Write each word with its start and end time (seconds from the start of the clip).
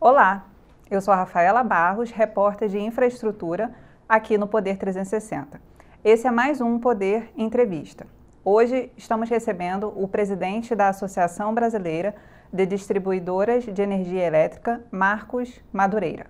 Olá, 0.00 0.46
eu 0.88 1.00
sou 1.00 1.12
a 1.12 1.16
Rafaela 1.16 1.64
Barros, 1.64 2.12
repórter 2.12 2.68
de 2.68 2.78
infraestrutura 2.78 3.72
aqui 4.08 4.38
no 4.38 4.46
Poder 4.46 4.78
360. 4.78 5.60
Esse 6.04 6.28
é 6.28 6.30
mais 6.30 6.60
um 6.60 6.78
Poder 6.78 7.32
Entrevista. 7.36 8.06
Hoje 8.44 8.92
estamos 8.96 9.28
recebendo 9.28 9.92
o 9.96 10.06
presidente 10.06 10.72
da 10.76 10.90
Associação 10.90 11.52
Brasileira 11.52 12.14
de 12.52 12.64
Distribuidoras 12.64 13.64
de 13.64 13.82
Energia 13.82 14.24
Elétrica, 14.24 14.80
Marcos 14.88 15.60
Madureira. 15.72 16.26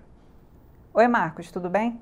Oi, 0.91 1.07
Marcos, 1.07 1.51
tudo 1.51 1.69
bem? 1.69 2.01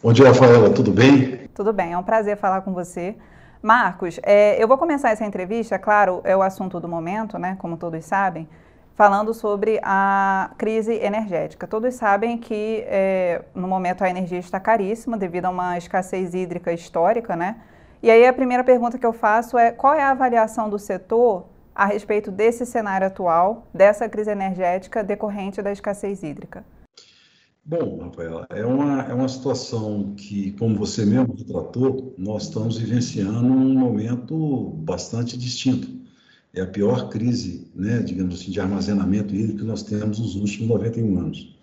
Bom 0.00 0.12
dia, 0.12 0.28
Rafaela, 0.28 0.70
tudo 0.70 0.92
bem? 0.92 1.48
Tudo 1.52 1.72
bem, 1.72 1.92
é 1.92 1.98
um 1.98 2.04
prazer 2.04 2.36
falar 2.36 2.60
com 2.60 2.72
você. 2.72 3.16
Marcos, 3.60 4.20
é, 4.22 4.62
eu 4.62 4.68
vou 4.68 4.78
começar 4.78 5.10
essa 5.10 5.24
entrevista, 5.24 5.76
claro, 5.76 6.20
é 6.22 6.36
o 6.36 6.42
assunto 6.42 6.78
do 6.78 6.86
momento, 6.86 7.36
né, 7.36 7.56
como 7.58 7.76
todos 7.76 8.04
sabem, 8.04 8.48
falando 8.94 9.34
sobre 9.34 9.80
a 9.82 10.52
crise 10.56 10.92
energética. 10.92 11.66
Todos 11.66 11.94
sabem 11.94 12.38
que 12.38 12.84
é, 12.86 13.42
no 13.54 13.66
momento 13.66 14.02
a 14.02 14.10
energia 14.10 14.38
está 14.38 14.60
caríssima 14.60 15.18
devido 15.18 15.46
a 15.46 15.50
uma 15.50 15.76
escassez 15.76 16.32
hídrica 16.32 16.72
histórica, 16.72 17.34
né? 17.34 17.60
E 18.02 18.10
aí 18.10 18.26
a 18.26 18.32
primeira 18.32 18.62
pergunta 18.62 18.98
que 18.98 19.06
eu 19.06 19.12
faço 19.12 19.58
é 19.58 19.72
qual 19.72 19.94
é 19.94 20.02
a 20.02 20.10
avaliação 20.10 20.70
do 20.70 20.78
setor 20.78 21.46
a 21.74 21.86
respeito 21.86 22.30
desse 22.30 22.64
cenário 22.64 23.06
atual, 23.06 23.66
dessa 23.74 24.08
crise 24.08 24.30
energética 24.30 25.02
decorrente 25.02 25.60
da 25.60 25.72
escassez 25.72 26.22
hídrica? 26.22 26.64
Bom, 27.64 27.98
Rafaela, 28.02 28.46
é 28.50 28.64
uma, 28.64 29.02
é 29.04 29.14
uma 29.14 29.26
situação 29.26 30.14
que, 30.16 30.52
como 30.52 30.76
você 30.76 31.04
mesmo 31.04 31.34
tratou, 31.34 32.14
nós 32.18 32.44
estamos 32.44 32.76
vivenciando 32.76 33.48
um 33.48 33.74
momento 33.74 34.74
bastante 34.84 35.36
distinto 35.36 36.04
é 36.54 36.60
a 36.60 36.66
pior 36.66 37.08
crise, 37.08 37.68
né, 37.74 37.98
digamos 37.98 38.40
assim, 38.40 38.50
de 38.50 38.60
armazenamento 38.60 39.34
hídrico 39.34 39.58
que 39.58 39.64
nós 39.64 39.82
temos 39.82 40.18
nos 40.20 40.36
últimos 40.36 40.68
91 40.68 41.18
anos. 41.18 41.58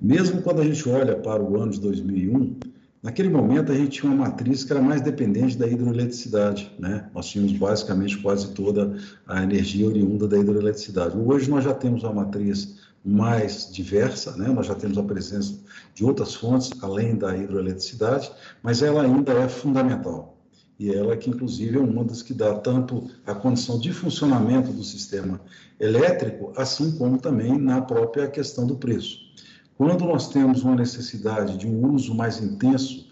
Mesmo 0.00 0.42
quando 0.42 0.60
a 0.60 0.64
gente 0.64 0.86
olha 0.88 1.16
para 1.16 1.42
o 1.42 1.56
ano 1.60 1.70
de 1.70 1.80
2001, 1.80 2.56
naquele 3.02 3.30
momento 3.30 3.70
a 3.70 3.74
gente 3.74 4.00
tinha 4.00 4.12
uma 4.12 4.24
matriz 4.26 4.64
que 4.64 4.72
era 4.72 4.82
mais 4.82 5.00
dependente 5.00 5.56
da 5.56 5.66
hidroeletricidade, 5.66 6.70
né? 6.78 7.08
Nós 7.14 7.26
tínhamos 7.26 7.52
basicamente 7.52 8.18
quase 8.18 8.52
toda 8.52 8.96
a 9.26 9.42
energia 9.42 9.86
oriunda 9.86 10.26
da 10.26 10.38
hidroeletricidade. 10.38 11.16
Hoje 11.16 11.48
nós 11.48 11.64
já 11.64 11.72
temos 11.72 12.02
uma 12.02 12.12
matriz 12.12 12.76
mais 13.04 13.72
diversa, 13.72 14.36
né? 14.36 14.48
Nós 14.48 14.66
já 14.66 14.74
temos 14.74 14.98
a 14.98 15.02
presença 15.02 15.58
de 15.94 16.04
outras 16.04 16.34
fontes 16.34 16.70
além 16.82 17.16
da 17.16 17.34
hidroeletricidade, 17.36 18.30
mas 18.62 18.82
ela 18.82 19.02
ainda 19.02 19.32
é 19.32 19.48
fundamental 19.48 20.35
e 20.78 20.92
ela 20.92 21.16
que 21.16 21.30
inclusive 21.30 21.76
é 21.76 21.80
uma 21.80 22.04
das 22.04 22.22
que 22.22 22.34
dá 22.34 22.54
tanto 22.58 23.08
a 23.24 23.34
condição 23.34 23.78
de 23.78 23.92
funcionamento 23.92 24.72
do 24.72 24.84
sistema 24.84 25.40
elétrico, 25.80 26.52
assim 26.56 26.96
como 26.98 27.18
também 27.18 27.56
na 27.58 27.80
própria 27.80 28.28
questão 28.28 28.66
do 28.66 28.76
preço. 28.76 29.18
Quando 29.76 30.04
nós 30.04 30.28
temos 30.28 30.62
uma 30.62 30.74
necessidade 30.74 31.56
de 31.58 31.66
um 31.66 31.94
uso 31.94 32.14
mais 32.14 32.42
intenso 32.42 33.06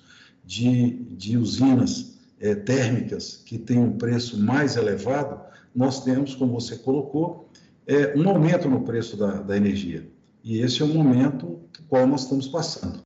de, 0.44 0.90
de 1.16 1.36
usinas 1.36 2.18
é, 2.40 2.54
térmicas 2.54 3.42
que 3.44 3.58
têm 3.58 3.78
um 3.78 3.96
preço 3.96 4.38
mais 4.38 4.76
elevado, 4.76 5.40
nós 5.74 6.04
temos, 6.04 6.34
como 6.34 6.52
você 6.52 6.76
colocou, 6.76 7.48
é, 7.86 8.16
um 8.16 8.28
aumento 8.28 8.68
no 8.68 8.82
preço 8.82 9.16
da, 9.16 9.42
da 9.42 9.56
energia. 9.56 10.08
E 10.42 10.58
esse 10.58 10.82
é 10.82 10.84
o 10.84 10.88
momento 10.88 11.60
qual 11.88 12.06
nós 12.06 12.22
estamos 12.22 12.48
passando. 12.48 13.00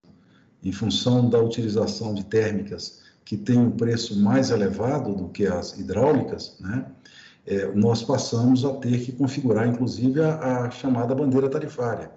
Em 0.62 0.72
função 0.72 1.28
da 1.28 1.40
utilização 1.40 2.12
de 2.14 2.24
térmicas 2.24 3.00
que 3.28 3.36
tem 3.36 3.58
um 3.58 3.70
preço 3.70 4.18
mais 4.18 4.48
elevado 4.48 5.14
do 5.14 5.28
que 5.28 5.46
as 5.46 5.78
hidráulicas, 5.78 6.56
né, 6.58 6.86
é, 7.46 7.66
nós 7.74 8.02
passamos 8.02 8.64
a 8.64 8.72
ter 8.76 9.04
que 9.04 9.12
configurar, 9.12 9.68
inclusive, 9.68 10.22
a, 10.22 10.64
a, 10.64 10.70
chamada 10.70 11.14
bandeira 11.14 11.46
tarifária, 11.50 12.10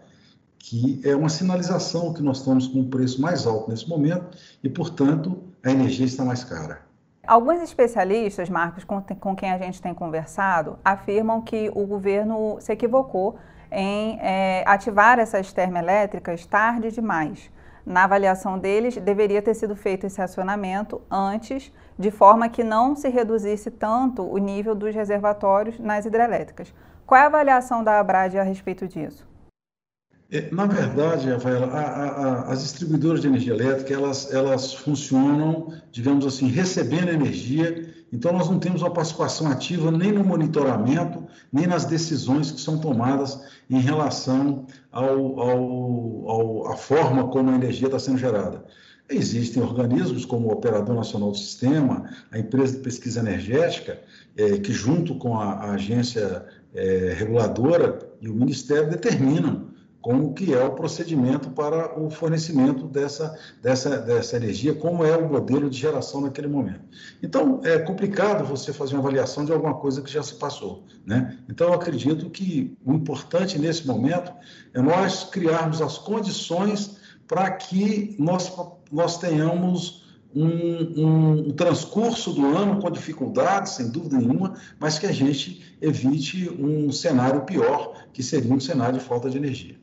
que 0.57 1.01
é 1.03 1.13
uma 1.13 1.27
sinalização 1.27 2.13
que 2.13 2.23
nós 2.23 2.37
estamos 2.37 2.65
com 2.65 2.79
um 2.79 2.89
preço 2.89 3.21
mais 3.21 3.45
alto 3.45 3.69
nesse 3.69 3.89
momento 3.89 4.37
e, 4.63 4.69
portanto, 4.69 5.37
a 5.61 5.69
energia 5.69 6.05
está 6.05 6.23
mais 6.23 6.45
cara. 6.45 6.79
Alguns 7.27 7.61
especialistas, 7.61 8.49
Marcos, 8.49 8.85
com, 8.85 9.01
com 9.01 9.35
quem 9.35 9.51
a 9.51 9.57
gente 9.57 9.81
tem 9.81 9.93
conversado, 9.93 10.79
afirmam 10.83 11.41
que 11.41 11.69
o 11.75 11.85
governo 11.85 12.55
se 12.61 12.71
equivocou 12.71 13.37
em 13.69 14.17
é, 14.21 14.63
ativar 14.65 15.19
essas 15.19 15.51
termoelétricas 15.51 16.45
tarde 16.45 16.89
demais 16.89 17.51
na 17.85 18.03
avaliação 18.03 18.57
deles, 18.57 18.97
deveria 18.97 19.41
ter 19.41 19.53
sido 19.53 19.75
feito 19.75 20.05
esse 20.05 20.21
acionamento 20.21 21.01
antes, 21.09 21.71
de 21.97 22.11
forma 22.11 22.49
que 22.49 22.63
não 22.63 22.95
se 22.95 23.09
reduzisse 23.09 23.69
tanto 23.71 24.23
o 24.23 24.37
nível 24.37 24.73
dos 24.75 24.93
reservatórios 24.93 25.79
nas 25.79 26.05
hidrelétricas. 26.05 26.73
Qual 27.05 27.19
é 27.19 27.23
a 27.23 27.27
avaliação 27.27 27.83
da 27.83 27.99
Abrad 27.99 28.35
a 28.37 28.43
respeito 28.43 28.87
disso? 28.87 29.29
É, 30.31 30.49
na 30.49 30.65
verdade, 30.65 31.29
Rafaela, 31.29 31.67
a, 31.67 31.81
a, 31.81 32.53
as 32.53 32.61
distribuidoras 32.61 33.19
de 33.19 33.27
energia 33.27 33.53
elétrica, 33.53 33.93
elas, 33.93 34.33
elas 34.33 34.73
funcionam, 34.73 35.73
digamos 35.91 36.25
assim, 36.25 36.47
recebendo 36.47 37.09
energia, 37.09 37.93
então 38.13 38.31
nós 38.31 38.49
não 38.49 38.57
temos 38.57 38.81
uma 38.81 38.91
participação 38.91 39.51
ativa 39.51 39.91
nem 39.91 40.13
no 40.13 40.23
monitoramento, 40.23 41.27
nem 41.51 41.67
nas 41.67 41.83
decisões 41.83 42.49
que 42.49 42.61
são 42.61 42.77
tomadas 42.77 43.41
em 43.69 43.81
relação 43.81 44.65
ao, 44.91 45.39
ao, 45.39 46.29
ao, 46.29 46.67
à 46.67 46.75
forma 46.75 47.27
como 47.29 47.49
a 47.49 47.55
energia 47.55 47.87
está 47.87 47.99
sendo 47.99 48.17
gerada. 48.17 48.63
Existem 49.09 49.61
organismos 49.61 50.23
como 50.23 50.47
o 50.47 50.53
Operador 50.53 50.95
Nacional 50.95 51.31
do 51.31 51.37
Sistema, 51.37 52.09
a 52.31 52.39
Empresa 52.39 52.77
de 52.77 52.83
Pesquisa 52.83 53.19
Energética, 53.19 53.99
é, 54.37 54.57
que 54.57 54.71
junto 54.71 55.15
com 55.15 55.37
a, 55.37 55.53
a 55.53 55.71
agência 55.73 56.45
é, 56.73 57.13
reguladora 57.17 57.99
e 58.21 58.29
o 58.29 58.33
Ministério 58.33 58.89
determinam 58.89 59.70
como 60.01 60.33
que 60.33 60.53
é 60.53 60.63
o 60.63 60.71
procedimento 60.71 61.51
para 61.51 61.99
o 61.99 62.09
fornecimento 62.09 62.87
dessa, 62.87 63.37
dessa, 63.61 63.97
dessa 63.97 64.35
energia, 64.35 64.73
como 64.73 65.05
é 65.05 65.15
o 65.15 65.29
modelo 65.29 65.69
de 65.69 65.77
geração 65.77 66.21
naquele 66.21 66.47
momento. 66.47 66.81
Então, 67.21 67.61
é 67.63 67.77
complicado 67.77 68.43
você 68.43 68.73
fazer 68.73 68.95
uma 68.95 69.01
avaliação 69.01 69.45
de 69.45 69.51
alguma 69.51 69.75
coisa 69.75 70.01
que 70.01 70.11
já 70.11 70.23
se 70.23 70.35
passou. 70.35 70.85
Né? 71.05 71.37
Então, 71.47 71.67
eu 71.67 71.73
acredito 71.73 72.29
que 72.29 72.75
o 72.83 72.93
importante 72.93 73.59
nesse 73.59 73.85
momento 73.85 74.31
é 74.73 74.81
nós 74.81 75.23
criarmos 75.23 75.81
as 75.81 75.97
condições 75.99 76.97
para 77.27 77.51
que 77.51 78.15
nós, 78.17 78.51
nós 78.91 79.17
tenhamos 79.17 80.01
um, 80.33 80.45
um, 80.45 81.47
um, 81.47 81.51
transcurso 81.51 82.33
do 82.33 82.45
ano 82.45 82.81
com 82.81 82.89
dificuldades, 82.89 83.73
sem 83.73 83.89
dúvida 83.89 84.17
nenhuma, 84.17 84.55
mas 84.79 84.97
que 84.97 85.05
a 85.05 85.11
gente 85.11 85.75
evite 85.81 86.49
um 86.49 86.91
cenário 86.91 87.41
pior, 87.41 87.93
que 88.13 88.23
seria 88.23 88.53
um 88.53 88.59
cenário 88.59 88.97
de 88.97 89.05
falta 89.05 89.29
de 89.29 89.37
energia. 89.37 89.80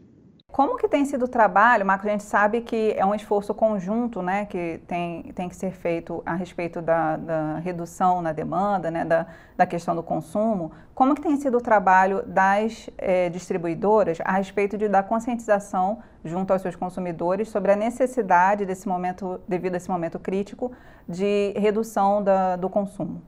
Como 0.58 0.76
que 0.76 0.88
tem 0.88 1.04
sido 1.04 1.26
o 1.26 1.28
trabalho, 1.28 1.86
Marcos? 1.86 2.08
A 2.08 2.10
gente 2.10 2.24
sabe 2.24 2.62
que 2.62 2.92
é 2.96 3.06
um 3.06 3.14
esforço 3.14 3.54
conjunto, 3.54 4.20
né, 4.20 4.44
que 4.44 4.80
tem, 4.88 5.22
tem 5.32 5.48
que 5.48 5.54
ser 5.54 5.70
feito 5.70 6.20
a 6.26 6.34
respeito 6.34 6.82
da, 6.82 7.16
da 7.16 7.58
redução 7.58 8.20
na 8.20 8.32
demanda, 8.32 8.90
né, 8.90 9.04
da, 9.04 9.28
da 9.56 9.64
questão 9.64 9.94
do 9.94 10.02
consumo. 10.02 10.72
Como 10.96 11.14
que 11.14 11.22
tem 11.22 11.36
sido 11.36 11.58
o 11.58 11.60
trabalho 11.60 12.24
das 12.26 12.90
eh, 12.98 13.28
distribuidoras 13.28 14.18
a 14.24 14.32
respeito 14.32 14.76
de, 14.76 14.88
da 14.88 15.00
conscientização 15.00 16.00
junto 16.24 16.52
aos 16.52 16.60
seus 16.60 16.74
consumidores 16.74 17.50
sobre 17.50 17.70
a 17.70 17.76
necessidade 17.76 18.66
desse 18.66 18.88
momento, 18.88 19.40
devido 19.46 19.74
a 19.74 19.76
esse 19.76 19.88
momento 19.88 20.18
crítico, 20.18 20.72
de 21.08 21.52
redução 21.56 22.20
da, 22.20 22.56
do 22.56 22.68
consumo? 22.68 23.22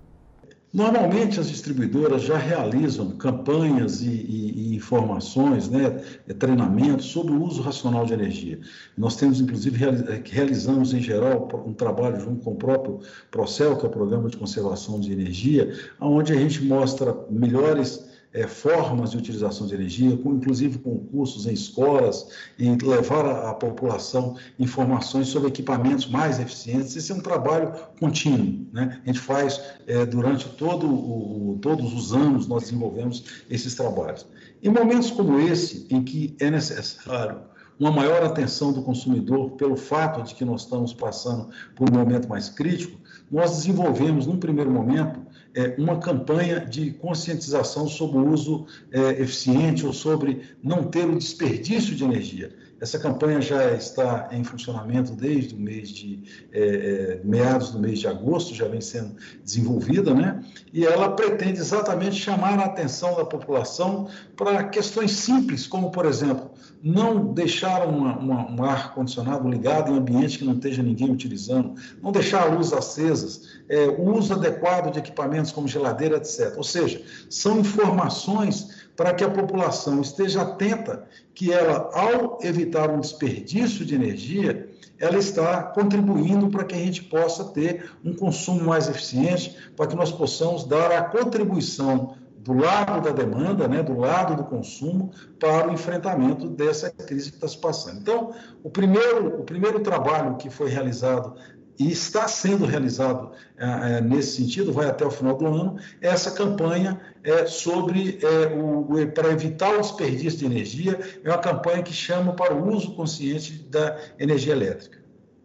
Normalmente 0.72 1.40
as 1.40 1.48
distribuidoras 1.50 2.22
já 2.22 2.38
realizam 2.38 3.10
campanhas 3.16 4.02
e, 4.02 4.08
e, 4.08 4.72
e 4.72 4.76
informações, 4.76 5.68
né, 5.68 6.00
é, 6.28 6.32
treinamentos 6.32 7.06
sobre 7.06 7.32
o 7.32 7.42
uso 7.42 7.60
racional 7.60 8.06
de 8.06 8.12
energia. 8.12 8.60
Nós 8.96 9.16
temos, 9.16 9.40
inclusive, 9.40 9.84
é, 9.84 10.22
realizamos 10.24 10.94
em 10.94 11.00
geral 11.00 11.48
um 11.66 11.72
trabalho 11.72 12.20
junto 12.20 12.44
com 12.44 12.52
o 12.52 12.56
próprio 12.56 13.00
Procel, 13.32 13.76
que 13.76 13.84
é 13.84 13.88
o 13.88 13.90
Programa 13.90 14.28
de 14.28 14.36
Conservação 14.36 15.00
de 15.00 15.12
Energia, 15.12 15.74
onde 16.00 16.32
a 16.32 16.36
gente 16.36 16.62
mostra 16.62 17.16
melhores 17.28 18.09
é, 18.32 18.46
formas 18.46 19.10
de 19.10 19.16
utilização 19.16 19.66
de 19.66 19.74
energia, 19.74 20.16
com, 20.16 20.34
inclusive 20.34 20.78
concursos 20.78 21.46
em 21.46 21.52
escolas, 21.52 22.28
e 22.58 22.70
levar 22.76 23.26
à 23.26 23.54
população 23.54 24.36
informações 24.58 25.28
sobre 25.28 25.48
equipamentos 25.48 26.06
mais 26.06 26.38
eficientes. 26.38 26.94
Esse 26.94 27.10
é 27.10 27.14
um 27.14 27.20
trabalho 27.20 27.72
contínuo. 27.98 28.66
Né? 28.72 29.00
A 29.02 29.06
gente 29.06 29.20
faz 29.20 29.60
é, 29.86 30.06
durante 30.06 30.48
todo 30.50 30.86
o, 30.86 31.58
todos 31.60 31.92
os 31.92 32.12
anos, 32.12 32.46
nós 32.46 32.64
desenvolvemos 32.64 33.44
esses 33.50 33.74
trabalhos. 33.74 34.26
Em 34.62 34.70
momentos 34.70 35.10
como 35.10 35.40
esse, 35.40 35.86
em 35.90 36.02
que 36.02 36.36
é 36.38 36.50
necessário 36.50 37.50
uma 37.80 37.90
maior 37.90 38.22
atenção 38.22 38.72
do 38.72 38.82
consumidor 38.82 39.52
pelo 39.52 39.74
fato 39.74 40.22
de 40.22 40.34
que 40.34 40.44
nós 40.44 40.62
estamos 40.62 40.92
passando 40.92 41.48
por 41.74 41.90
um 41.90 41.98
momento 41.98 42.28
mais 42.28 42.50
crítico, 42.50 43.00
nós 43.30 43.56
desenvolvemos, 43.56 44.26
num 44.26 44.36
primeiro 44.36 44.70
momento, 44.70 45.18
é, 45.54 45.74
uma 45.78 45.98
campanha 45.98 46.60
de 46.60 46.92
conscientização 46.92 47.88
sobre 47.88 48.18
o 48.18 48.28
uso 48.30 48.66
é, 48.92 49.20
eficiente 49.20 49.84
ou 49.86 49.92
sobre 49.92 50.42
não 50.62 50.84
ter 50.84 51.04
o 51.04 51.18
desperdício 51.18 51.94
de 51.94 52.04
energia. 52.04 52.54
Essa 52.80 52.98
campanha 52.98 53.42
já 53.42 53.74
está 53.74 54.30
em 54.32 54.42
funcionamento 54.42 55.12
desde 55.12 55.54
o 55.54 55.58
mês 55.58 55.90
de 55.90 56.22
é, 56.50 56.60
é 56.60 57.20
meados 57.22 57.70
do 57.72 57.78
mês 57.78 57.98
de 57.98 58.06
agosto, 58.06 58.54
já 58.54 58.66
vem 58.66 58.80
sendo 58.80 59.16
desenvolvida, 59.44 60.14
né? 60.14 60.42
E 60.72 60.86
ela 60.86 61.10
pretende 61.10 61.58
exatamente 61.58 62.16
chamar 62.16 62.58
a 62.58 62.64
atenção 62.64 63.14
da 63.16 63.24
população 63.24 64.08
para 64.34 64.64
questões 64.64 65.10
simples, 65.10 65.66
como 65.66 65.90
por 65.90 66.06
exemplo, 66.06 66.49
não 66.82 67.32
deixar 67.32 67.86
uma, 67.86 68.16
uma, 68.16 68.50
um 68.50 68.64
ar-condicionado 68.64 69.48
ligado 69.48 69.92
em 69.92 69.98
ambiente 69.98 70.38
que 70.38 70.44
não 70.44 70.54
esteja 70.54 70.82
ninguém 70.82 71.10
utilizando, 71.10 71.74
não 72.02 72.10
deixar 72.10 72.42
a 72.42 72.46
luz 72.46 72.72
acesas, 72.72 73.60
é, 73.68 73.86
o 73.86 74.16
uso 74.16 74.32
adequado 74.32 74.90
de 74.92 74.98
equipamentos 74.98 75.52
como 75.52 75.68
geladeira, 75.68 76.16
etc. 76.16 76.54
Ou 76.56 76.64
seja, 76.64 77.02
são 77.28 77.60
informações 77.60 78.88
para 78.96 79.12
que 79.12 79.22
a 79.22 79.30
população 79.30 80.00
esteja 80.00 80.42
atenta 80.42 81.04
que 81.34 81.52
ela, 81.52 81.90
ao 81.92 82.38
evitar 82.42 82.90
um 82.90 83.00
desperdício 83.00 83.84
de 83.84 83.94
energia, 83.94 84.68
ela 84.98 85.16
está 85.16 85.62
contribuindo 85.62 86.50
para 86.50 86.64
que 86.64 86.74
a 86.74 86.78
gente 86.78 87.04
possa 87.04 87.44
ter 87.44 87.90
um 88.04 88.14
consumo 88.14 88.64
mais 88.64 88.88
eficiente, 88.88 89.56
para 89.74 89.86
que 89.86 89.96
nós 89.96 90.12
possamos 90.12 90.64
dar 90.64 90.92
a 90.92 91.02
contribuição 91.02 92.14
do 92.42 92.54
lado 92.54 93.02
da 93.02 93.10
demanda, 93.10 93.68
né, 93.68 93.82
do 93.82 93.98
lado 93.98 94.34
do 94.34 94.44
consumo, 94.44 95.12
para 95.38 95.68
o 95.68 95.72
enfrentamento 95.72 96.48
dessa 96.48 96.90
crise 96.90 97.30
que 97.30 97.36
está 97.36 97.48
se 97.48 97.58
passando. 97.58 98.00
Então, 98.00 98.34
o 98.62 98.70
primeiro, 98.70 99.40
o 99.40 99.44
primeiro 99.44 99.80
trabalho 99.80 100.36
que 100.36 100.48
foi 100.48 100.70
realizado 100.70 101.34
e 101.78 101.90
está 101.90 102.28
sendo 102.28 102.66
realizado 102.66 103.32
é, 103.56 103.64
é, 103.96 104.00
nesse 104.02 104.36
sentido, 104.36 104.70
vai 104.70 104.86
até 104.86 105.04
o 105.04 105.10
final 105.10 105.34
do 105.34 105.46
ano, 105.46 105.76
essa 106.00 106.30
campanha 106.30 107.00
é, 107.24 107.46
sobre 107.46 108.18
é, 108.22 108.54
o, 108.54 108.86
para 109.14 109.30
evitar 109.30 109.74
o 109.74 109.80
desperdício 109.80 110.38
de 110.38 110.44
energia, 110.44 111.00
é 111.24 111.28
uma 111.28 111.38
campanha 111.38 111.82
que 111.82 111.92
chama 111.92 112.34
para 112.34 112.54
o 112.54 112.68
uso 112.68 112.94
consciente 112.94 113.66
da 113.70 113.96
energia 114.18 114.52
elétrica. 114.52 114.98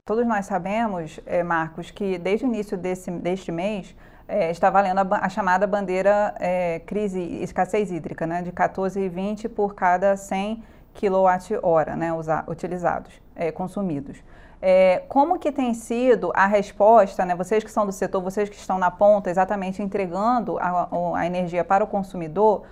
Todos 0.05 0.27
nós 0.27 0.45
sabemos, 0.45 1.19
é, 1.25 1.41
Marcos, 1.41 1.89
que 1.89 2.17
desde 2.17 2.45
o 2.45 2.47
início 2.47 2.77
desse, 2.77 3.09
deste 3.09 3.51
mês 3.51 3.95
é, 4.27 4.51
está 4.51 4.69
valendo 4.69 4.99
a, 4.99 5.25
a 5.25 5.29
chamada 5.29 5.67
bandeira 5.67 6.33
crise 6.85 7.19
escassez 7.41 7.91
hídrica, 7.91 8.25
né, 8.25 8.41
de 8.41 8.51
14,20 8.51 9.49
por 9.49 9.75
cada 9.75 10.15
100 10.17 10.63
kWh 10.93 11.95
né, 11.97 12.09
utilizados, 12.47 13.11
consumidos. 13.53 14.17
É, 14.61 15.03
como 15.09 15.37
que 15.37 15.51
tem 15.51 15.73
sido 15.73 16.31
a 16.33 16.47
resposta, 16.47 17.25
né, 17.25 17.35
vocês 17.35 17.63
que 17.63 17.69
são 17.69 17.85
do 17.85 17.91
setor, 17.91 18.21
vocês 18.21 18.49
que 18.49 18.55
estão 18.55 18.79
na 18.79 18.89
ponta, 18.89 19.29
exatamente 19.29 19.83
entregando 19.83 20.57
a, 20.59 20.87
a 21.15 21.25
energia 21.25 21.63
para 21.63 21.83
o 21.83 21.87
consumidor, 21.87 22.63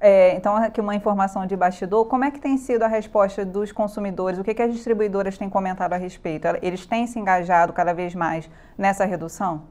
é, 0.00 0.34
então 0.34 0.56
aqui 0.56 0.80
uma 0.80 0.94
informação 0.94 1.44
de 1.44 1.56
bastidor, 1.56 2.06
como 2.06 2.24
é 2.24 2.30
que 2.30 2.40
tem 2.40 2.56
sido 2.56 2.84
a 2.84 2.86
resposta 2.86 3.44
dos 3.44 3.72
consumidores? 3.72 4.38
O 4.38 4.44
que, 4.44 4.54
que 4.54 4.62
as 4.62 4.72
distribuidoras 4.72 5.36
têm 5.36 5.50
comentado 5.50 5.92
a 5.92 5.96
respeito? 5.96 6.46
Eles 6.62 6.86
têm 6.86 7.06
se 7.06 7.18
engajado 7.18 7.72
cada 7.72 7.92
vez 7.92 8.14
mais 8.14 8.48
nessa 8.78 9.04
redução? 9.04 9.64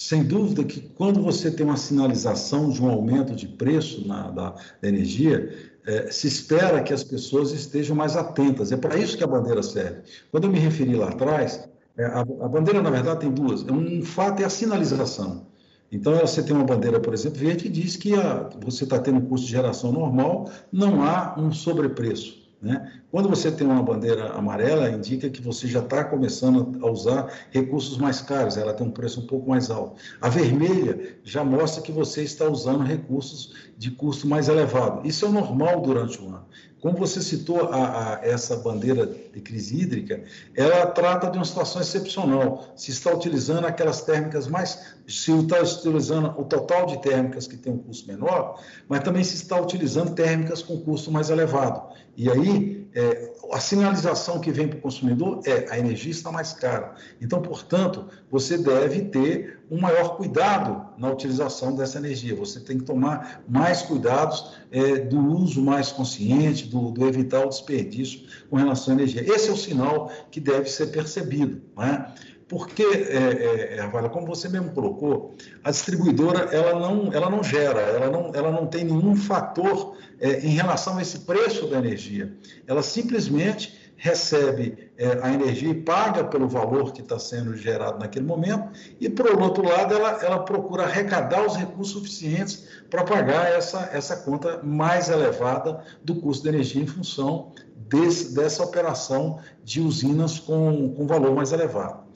Sem 0.00 0.24
dúvida 0.24 0.64
que 0.64 0.80
quando 0.80 1.22
você 1.22 1.50
tem 1.50 1.66
uma 1.66 1.76
sinalização 1.76 2.70
de 2.70 2.82
um 2.82 2.88
aumento 2.88 3.36
de 3.36 3.46
preço 3.46 4.08
na, 4.08 4.30
da, 4.30 4.54
da 4.80 4.88
energia, 4.88 5.54
é, 5.86 6.10
se 6.10 6.26
espera 6.26 6.82
que 6.82 6.90
as 6.90 7.04
pessoas 7.04 7.52
estejam 7.52 7.94
mais 7.94 8.16
atentas. 8.16 8.72
É 8.72 8.78
para 8.78 8.96
isso 8.96 9.14
que 9.14 9.22
a 9.22 9.26
bandeira 9.26 9.62
serve. 9.62 10.00
Quando 10.30 10.44
eu 10.44 10.50
me 10.50 10.58
referi 10.58 10.96
lá 10.96 11.10
atrás, 11.10 11.68
é, 11.98 12.06
a, 12.06 12.20
a, 12.20 12.24
bandeira, 12.48 12.80
na 12.80 12.88
verdade, 12.88 13.20
tem 13.20 13.30
duas. 13.30 13.62
Um 13.64 14.02
fato 14.02 14.40
é 14.40 14.46
a 14.46 14.48
sinalização. 14.48 15.46
Então, 15.92 16.14
você 16.14 16.42
tem 16.42 16.56
uma 16.56 16.64
bandeira, 16.64 16.98
por 16.98 17.12
exemplo, 17.12 17.38
verde, 17.38 17.64
que 17.64 17.68
diz 17.68 17.94
que 17.94 18.14
a, 18.14 18.48
você 18.58 18.84
está 18.84 18.98
tendo 18.98 19.18
um 19.18 19.26
custo 19.26 19.48
de 19.48 19.52
geração 19.52 19.92
normal, 19.92 20.50
não 20.72 21.04
há 21.04 21.38
um 21.38 21.52
sobrepreço. 21.52 22.40
Né? 22.62 22.99
Quando 23.10 23.28
você 23.28 23.50
tem 23.50 23.66
uma 23.66 23.82
bandeira 23.82 24.30
amarela, 24.34 24.88
indica 24.88 25.28
que 25.28 25.42
você 25.42 25.66
já 25.66 25.80
está 25.80 26.04
começando 26.04 26.78
a 26.80 26.88
usar 26.88 27.32
recursos 27.50 27.98
mais 27.98 28.20
caros, 28.20 28.56
ela 28.56 28.72
tem 28.72 28.86
um 28.86 28.90
preço 28.90 29.20
um 29.20 29.26
pouco 29.26 29.50
mais 29.50 29.68
alto. 29.68 29.96
A 30.20 30.28
vermelha 30.28 31.16
já 31.24 31.42
mostra 31.42 31.82
que 31.82 31.90
você 31.90 32.22
está 32.22 32.48
usando 32.48 32.84
recursos 32.84 33.52
de 33.76 33.90
custo 33.90 34.28
mais 34.28 34.48
elevado. 34.48 35.06
Isso 35.06 35.26
é 35.26 35.28
normal 35.28 35.80
durante 35.80 36.20
o 36.22 36.28
ano. 36.28 36.46
Como 36.80 36.96
você 36.96 37.20
citou 37.20 37.68
a, 37.68 38.14
a, 38.14 38.20
essa 38.22 38.56
bandeira 38.56 39.04
de 39.06 39.40
crise 39.40 39.78
hídrica, 39.78 40.22
ela 40.54 40.86
trata 40.86 41.30
de 41.30 41.36
uma 41.36 41.44
situação 41.44 41.82
excepcional. 41.82 42.72
Se 42.74 42.90
está 42.90 43.12
utilizando 43.12 43.66
aquelas 43.66 44.02
térmicas 44.02 44.46
mais. 44.46 44.94
Se 45.06 45.30
está 45.30 45.60
utilizando 45.60 46.28
o 46.38 46.44
total 46.44 46.86
de 46.86 47.02
térmicas 47.02 47.46
que 47.46 47.56
tem 47.56 47.72
um 47.72 47.78
custo 47.78 48.06
menor, 48.06 48.62
mas 48.88 49.00
também 49.00 49.22
se 49.24 49.34
está 49.34 49.60
utilizando 49.60 50.14
térmicas 50.14 50.62
com 50.62 50.80
custo 50.80 51.10
mais 51.10 51.28
elevado. 51.28 51.92
E 52.16 52.30
aí, 52.30 52.79
é, 52.94 53.32
a 53.52 53.60
sinalização 53.60 54.40
que 54.40 54.50
vem 54.50 54.66
para 54.66 54.78
o 54.78 54.80
consumidor 54.80 55.40
é 55.44 55.66
a 55.70 55.78
energia 55.78 56.10
está 56.10 56.32
mais 56.32 56.52
cara. 56.52 56.94
Então, 57.20 57.40
portanto, 57.40 58.06
você 58.30 58.58
deve 58.58 59.02
ter 59.02 59.60
um 59.70 59.80
maior 59.80 60.16
cuidado 60.16 60.86
na 60.98 61.10
utilização 61.10 61.74
dessa 61.74 61.98
energia. 61.98 62.34
Você 62.34 62.58
tem 62.60 62.78
que 62.78 62.84
tomar 62.84 63.42
mais 63.48 63.82
cuidados 63.82 64.52
é, 64.72 64.96
do 64.96 65.18
uso 65.18 65.62
mais 65.62 65.92
consciente, 65.92 66.66
do, 66.66 66.90
do, 66.90 67.06
evitar 67.06 67.44
o 67.44 67.48
desperdício 67.48 68.22
com 68.48 68.56
relação 68.56 68.92
à 68.92 68.96
energia. 68.96 69.22
Esse 69.22 69.48
é 69.48 69.52
o 69.52 69.56
sinal 69.56 70.10
que 70.30 70.40
deve 70.40 70.68
ser 70.68 70.88
percebido. 70.88 71.62
Não 71.76 71.84
é? 71.84 72.12
Porque, 72.50 72.82
é, 72.82 73.76
é, 73.78 74.08
como 74.08 74.26
você 74.26 74.48
mesmo 74.48 74.72
colocou, 74.72 75.36
a 75.62 75.70
distribuidora 75.70 76.52
ela 76.52 76.80
não, 76.80 77.12
ela 77.12 77.30
não 77.30 77.44
gera, 77.44 77.80
ela 77.80 78.10
não, 78.10 78.34
ela 78.34 78.50
não 78.50 78.66
tem 78.66 78.82
nenhum 78.82 79.14
fator 79.14 79.96
é, 80.18 80.40
em 80.40 80.48
relação 80.48 80.98
a 80.98 81.02
esse 81.02 81.20
preço 81.20 81.68
da 81.68 81.78
energia. 81.78 82.36
Ela 82.66 82.82
simplesmente 82.82 83.92
recebe 83.94 84.90
é, 84.98 85.20
a 85.22 85.32
energia 85.32 85.70
e 85.70 85.74
paga 85.74 86.24
pelo 86.24 86.48
valor 86.48 86.92
que 86.92 87.02
está 87.02 87.20
sendo 87.20 87.54
gerado 87.54 88.00
naquele 88.00 88.26
momento, 88.26 88.70
e, 89.00 89.08
por 89.08 89.40
outro 89.40 89.62
lado, 89.62 89.94
ela, 89.94 90.20
ela 90.20 90.38
procura 90.40 90.82
arrecadar 90.82 91.46
os 91.46 91.54
recursos 91.54 91.92
suficientes 91.92 92.66
para 92.90 93.04
pagar 93.04 93.52
essa, 93.52 93.90
essa 93.92 94.16
conta 94.16 94.60
mais 94.64 95.08
elevada 95.08 95.84
do 96.02 96.16
custo 96.16 96.42
da 96.44 96.50
energia 96.50 96.82
em 96.82 96.86
função 96.86 97.52
desse, 97.76 98.34
dessa 98.34 98.64
operação 98.64 99.38
de 99.62 99.80
usinas 99.80 100.40
com, 100.40 100.94
com 100.94 101.06
valor 101.06 101.32
mais 101.32 101.52
elevado. 101.52 102.09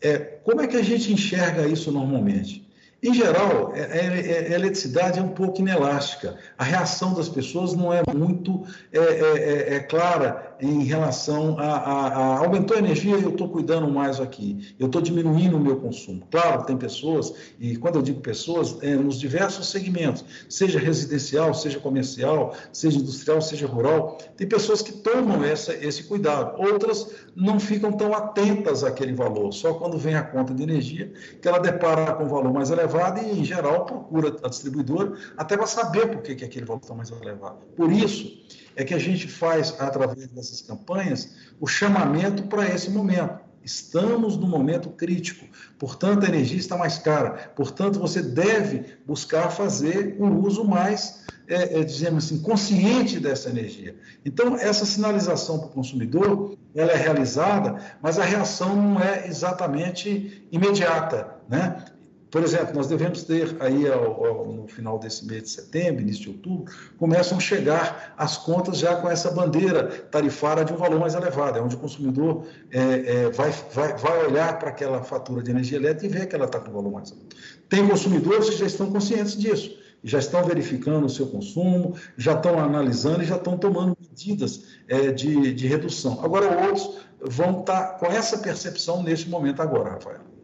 É, 0.00 0.18
como 0.44 0.60
é 0.60 0.66
que 0.66 0.76
a 0.76 0.82
gente 0.82 1.12
enxerga 1.12 1.66
isso 1.66 1.90
normalmente? 1.90 2.66
Em 3.02 3.14
geral, 3.14 3.72
a 3.72 3.78
é, 3.78 3.82
é, 3.82 4.50
é, 4.50 4.54
eletricidade 4.54 5.20
é 5.20 5.22
um 5.22 5.28
pouco 5.28 5.60
inelástica. 5.60 6.36
A 6.56 6.64
reação 6.64 7.14
das 7.14 7.28
pessoas 7.28 7.74
não 7.74 7.92
é 7.92 8.02
muito 8.12 8.64
é, 8.92 8.98
é, 8.98 9.74
é 9.76 9.80
clara 9.80 10.47
em 10.60 10.84
relação 10.84 11.58
a, 11.58 11.64
a, 11.64 12.06
a 12.08 12.38
aumentou 12.38 12.76
a 12.76 12.80
energia 12.80 13.16
eu 13.16 13.30
estou 13.30 13.48
cuidando 13.48 13.88
mais 13.88 14.20
aqui, 14.20 14.74
eu 14.78 14.86
estou 14.86 15.00
diminuindo 15.00 15.56
o 15.56 15.60
meu 15.60 15.76
consumo. 15.76 16.26
Claro, 16.30 16.64
tem 16.64 16.76
pessoas, 16.76 17.32
e 17.58 17.76
quando 17.76 17.96
eu 17.96 18.02
digo 18.02 18.20
pessoas, 18.20 18.76
é 18.82 18.94
nos 18.94 19.18
diversos 19.18 19.70
segmentos, 19.70 20.24
seja 20.48 20.78
residencial, 20.78 21.54
seja 21.54 21.78
comercial, 21.78 22.54
seja 22.72 22.98
industrial, 22.98 23.40
seja 23.40 23.66
rural, 23.66 24.18
tem 24.36 24.46
pessoas 24.48 24.82
que 24.82 24.92
tomam 24.92 25.44
essa, 25.44 25.74
esse 25.74 26.04
cuidado, 26.04 26.60
outras 26.60 27.08
não 27.34 27.58
ficam 27.60 27.92
tão 27.92 28.12
atentas 28.14 28.84
àquele 28.84 29.12
valor, 29.12 29.52
só 29.52 29.74
quando 29.74 29.98
vem 29.98 30.14
a 30.14 30.22
conta 30.22 30.54
de 30.54 30.62
energia 30.62 31.12
que 31.40 31.48
ela 31.48 31.58
depara 31.58 32.14
com 32.14 32.24
um 32.24 32.28
valor 32.28 32.52
mais 32.52 32.70
elevado 32.70 33.20
e, 33.20 33.40
em 33.40 33.44
geral, 33.44 33.84
procura 33.84 34.36
a 34.42 34.48
distribuidora 34.48 35.12
até 35.36 35.56
para 35.56 35.66
saber 35.66 36.08
por 36.08 36.22
que, 36.22 36.34
que 36.34 36.44
aquele 36.44 36.64
valor 36.64 36.80
está 36.82 36.94
mais 36.94 37.10
elevado. 37.10 37.58
Por 37.76 37.92
isso, 37.92 38.38
é 38.78 38.84
que 38.84 38.94
a 38.94 38.98
gente 38.98 39.26
faz, 39.26 39.74
através 39.80 40.28
dessas 40.28 40.60
campanhas, 40.60 41.34
o 41.58 41.66
chamamento 41.66 42.44
para 42.44 42.64
esse 42.68 42.88
momento. 42.88 43.40
Estamos 43.60 44.36
no 44.36 44.46
momento 44.46 44.88
crítico, 44.90 45.44
portanto, 45.76 46.24
a 46.24 46.28
energia 46.28 46.58
está 46.58 46.76
mais 46.76 46.96
cara, 46.96 47.52
portanto, 47.56 47.98
você 47.98 48.22
deve 48.22 48.84
buscar 49.04 49.50
fazer 49.50 50.16
um 50.20 50.38
uso 50.38 50.64
mais, 50.64 51.24
é, 51.48 51.80
é, 51.80 51.84
dizemos 51.84 52.26
assim, 52.26 52.40
consciente 52.40 53.18
dessa 53.18 53.50
energia. 53.50 53.96
Então, 54.24 54.56
essa 54.56 54.86
sinalização 54.86 55.58
para 55.58 55.66
o 55.66 55.72
consumidor, 55.72 56.56
ela 56.72 56.92
é 56.92 56.96
realizada, 56.96 57.78
mas 58.00 58.16
a 58.16 58.24
reação 58.24 58.76
não 58.76 59.02
é 59.02 59.26
exatamente 59.26 60.46
imediata, 60.52 61.36
né? 61.48 61.84
Por 62.30 62.42
exemplo, 62.42 62.74
nós 62.74 62.86
devemos 62.86 63.24
ter 63.24 63.56
aí 63.60 63.90
ao, 63.90 64.24
ao, 64.24 64.52
no 64.52 64.68
final 64.68 64.98
desse 64.98 65.26
mês 65.26 65.44
de 65.44 65.50
setembro, 65.50 66.02
início 66.02 66.24
de 66.24 66.28
outubro, 66.28 66.72
começam 66.98 67.38
a 67.38 67.40
chegar 67.40 68.14
as 68.16 68.36
contas 68.36 68.78
já 68.78 68.96
com 68.96 69.08
essa 69.08 69.30
bandeira 69.30 69.84
tarifária 70.10 70.64
de 70.64 70.72
um 70.72 70.76
valor 70.76 71.00
mais 71.00 71.14
elevado, 71.14 71.58
é 71.58 71.62
onde 71.62 71.76
o 71.76 71.78
consumidor 71.78 72.46
é, 72.70 72.80
é, 72.80 73.30
vai, 73.30 73.50
vai, 73.72 73.96
vai 73.96 74.26
olhar 74.26 74.58
para 74.58 74.68
aquela 74.68 75.02
fatura 75.02 75.42
de 75.42 75.50
energia 75.50 75.78
elétrica 75.78 76.06
e 76.06 76.18
ver 76.18 76.26
que 76.26 76.34
ela 76.34 76.44
está 76.44 76.60
com 76.60 76.70
um 76.70 76.74
valor 76.74 76.92
mais 76.92 77.10
alto. 77.12 77.36
Tem 77.68 77.86
consumidores 77.88 78.50
que 78.50 78.56
já 78.56 78.66
estão 78.66 78.90
conscientes 78.90 79.36
disso, 79.36 79.78
já 80.04 80.18
estão 80.18 80.44
verificando 80.44 81.06
o 81.06 81.10
seu 81.10 81.26
consumo, 81.26 81.94
já 82.16 82.34
estão 82.34 82.58
analisando 82.58 83.22
e 83.22 83.26
já 83.26 83.36
estão 83.36 83.56
tomando 83.56 83.96
medidas 84.00 84.64
é, 84.86 85.10
de, 85.10 85.54
de 85.54 85.66
redução. 85.66 86.20
Agora, 86.22 86.66
outros 86.66 86.98
vão 87.20 87.60
estar 87.60 87.82
tá 87.82 87.98
com 87.98 88.06
essa 88.06 88.38
percepção 88.38 89.02
nesse 89.02 89.28
momento 89.28 89.60
agora, 89.60 89.90
Rafael. 89.90 90.37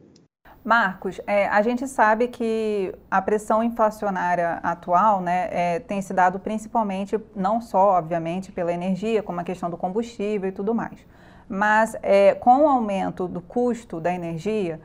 Marcos, 0.65 1.21
é, 1.27 1.47
a 1.47 1.61
gente 1.61 1.87
sabe 1.87 2.27
que 2.27 2.95
a 3.11 3.21
pressão 3.21 3.63
inflacionária 3.63 4.61
atual 4.63 5.21
né, 5.21 5.49
é, 5.51 5.79
tem 5.79 6.01
se 6.01 6.15
dado 6.15 6.39
principalmente, 6.39 7.21
não 7.37 7.61
só, 7.61 7.99
obviamente, 7.99 8.51
pela 8.51 8.73
energia, 8.73 9.23
como 9.23 9.39
a 9.39 9.45
questão 9.45 9.69
do 9.69 9.77
combustível 9.77 10.49
e 10.49 10.53
tudo 10.53 10.75
mais, 10.75 11.07
mas 11.47 11.95
é, 12.03 12.35
com 12.35 12.63
o 12.63 12.69
aumento 12.69 13.29
do 13.29 13.43
custo 13.43 14.01
da 14.01 14.11
energia, 14.15 14.81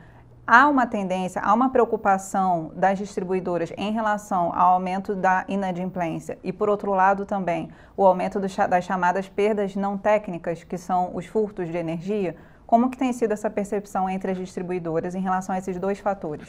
há 0.45 0.67
uma 0.67 0.85
tendência, 0.85 1.41
há 1.41 1.53
uma 1.53 1.69
preocupação 1.69 2.71
das 2.75 2.97
distribuidoras 2.97 3.71
em 3.77 3.93
relação 3.93 4.51
ao 4.53 4.73
aumento 4.73 5.15
da 5.15 5.45
inadimplência 5.47 6.37
e, 6.43 6.51
por 6.51 6.67
outro 6.67 6.91
lado, 6.91 7.25
também 7.25 7.69
o 7.95 8.05
aumento 8.05 8.37
das 8.37 8.83
chamadas 8.83 9.29
perdas 9.29 9.77
não 9.77 9.97
técnicas, 9.97 10.61
que 10.61 10.77
são 10.77 11.15
os 11.15 11.25
furtos 11.25 11.69
de 11.69 11.77
energia. 11.77 12.35
Como 12.69 12.91
que 12.91 12.99
tem 12.99 13.11
sido 13.11 13.31
essa 13.31 13.49
percepção 13.49 14.07
entre 14.07 14.29
as 14.29 14.37
distribuidoras 14.37 15.15
em 15.15 15.19
relação 15.19 15.55
a 15.55 15.57
esses 15.57 15.79
dois 15.79 15.97
fatores? 15.97 16.47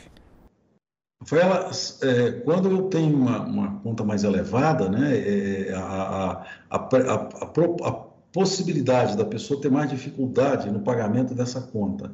Rafaela, 1.18 1.70
é, 2.02 2.32
quando 2.44 2.70
eu 2.70 2.82
tenho 2.90 3.16
uma, 3.16 3.40
uma, 3.40 3.80
conta 3.80 4.04
mais 4.04 4.22
elevada, 4.22 4.90
né, 4.90 5.16
é, 5.16 5.72
a, 5.72 6.44
a, 6.68 6.76
a, 6.76 7.88
a 7.88 7.92
possibilidade 8.30 9.16
da 9.16 9.24
pessoa 9.24 9.62
ter 9.62 9.70
mais 9.70 9.88
dificuldade 9.88 10.70
no 10.70 10.80
pagamento 10.80 11.34
dessa 11.34 11.62
conta 11.62 12.12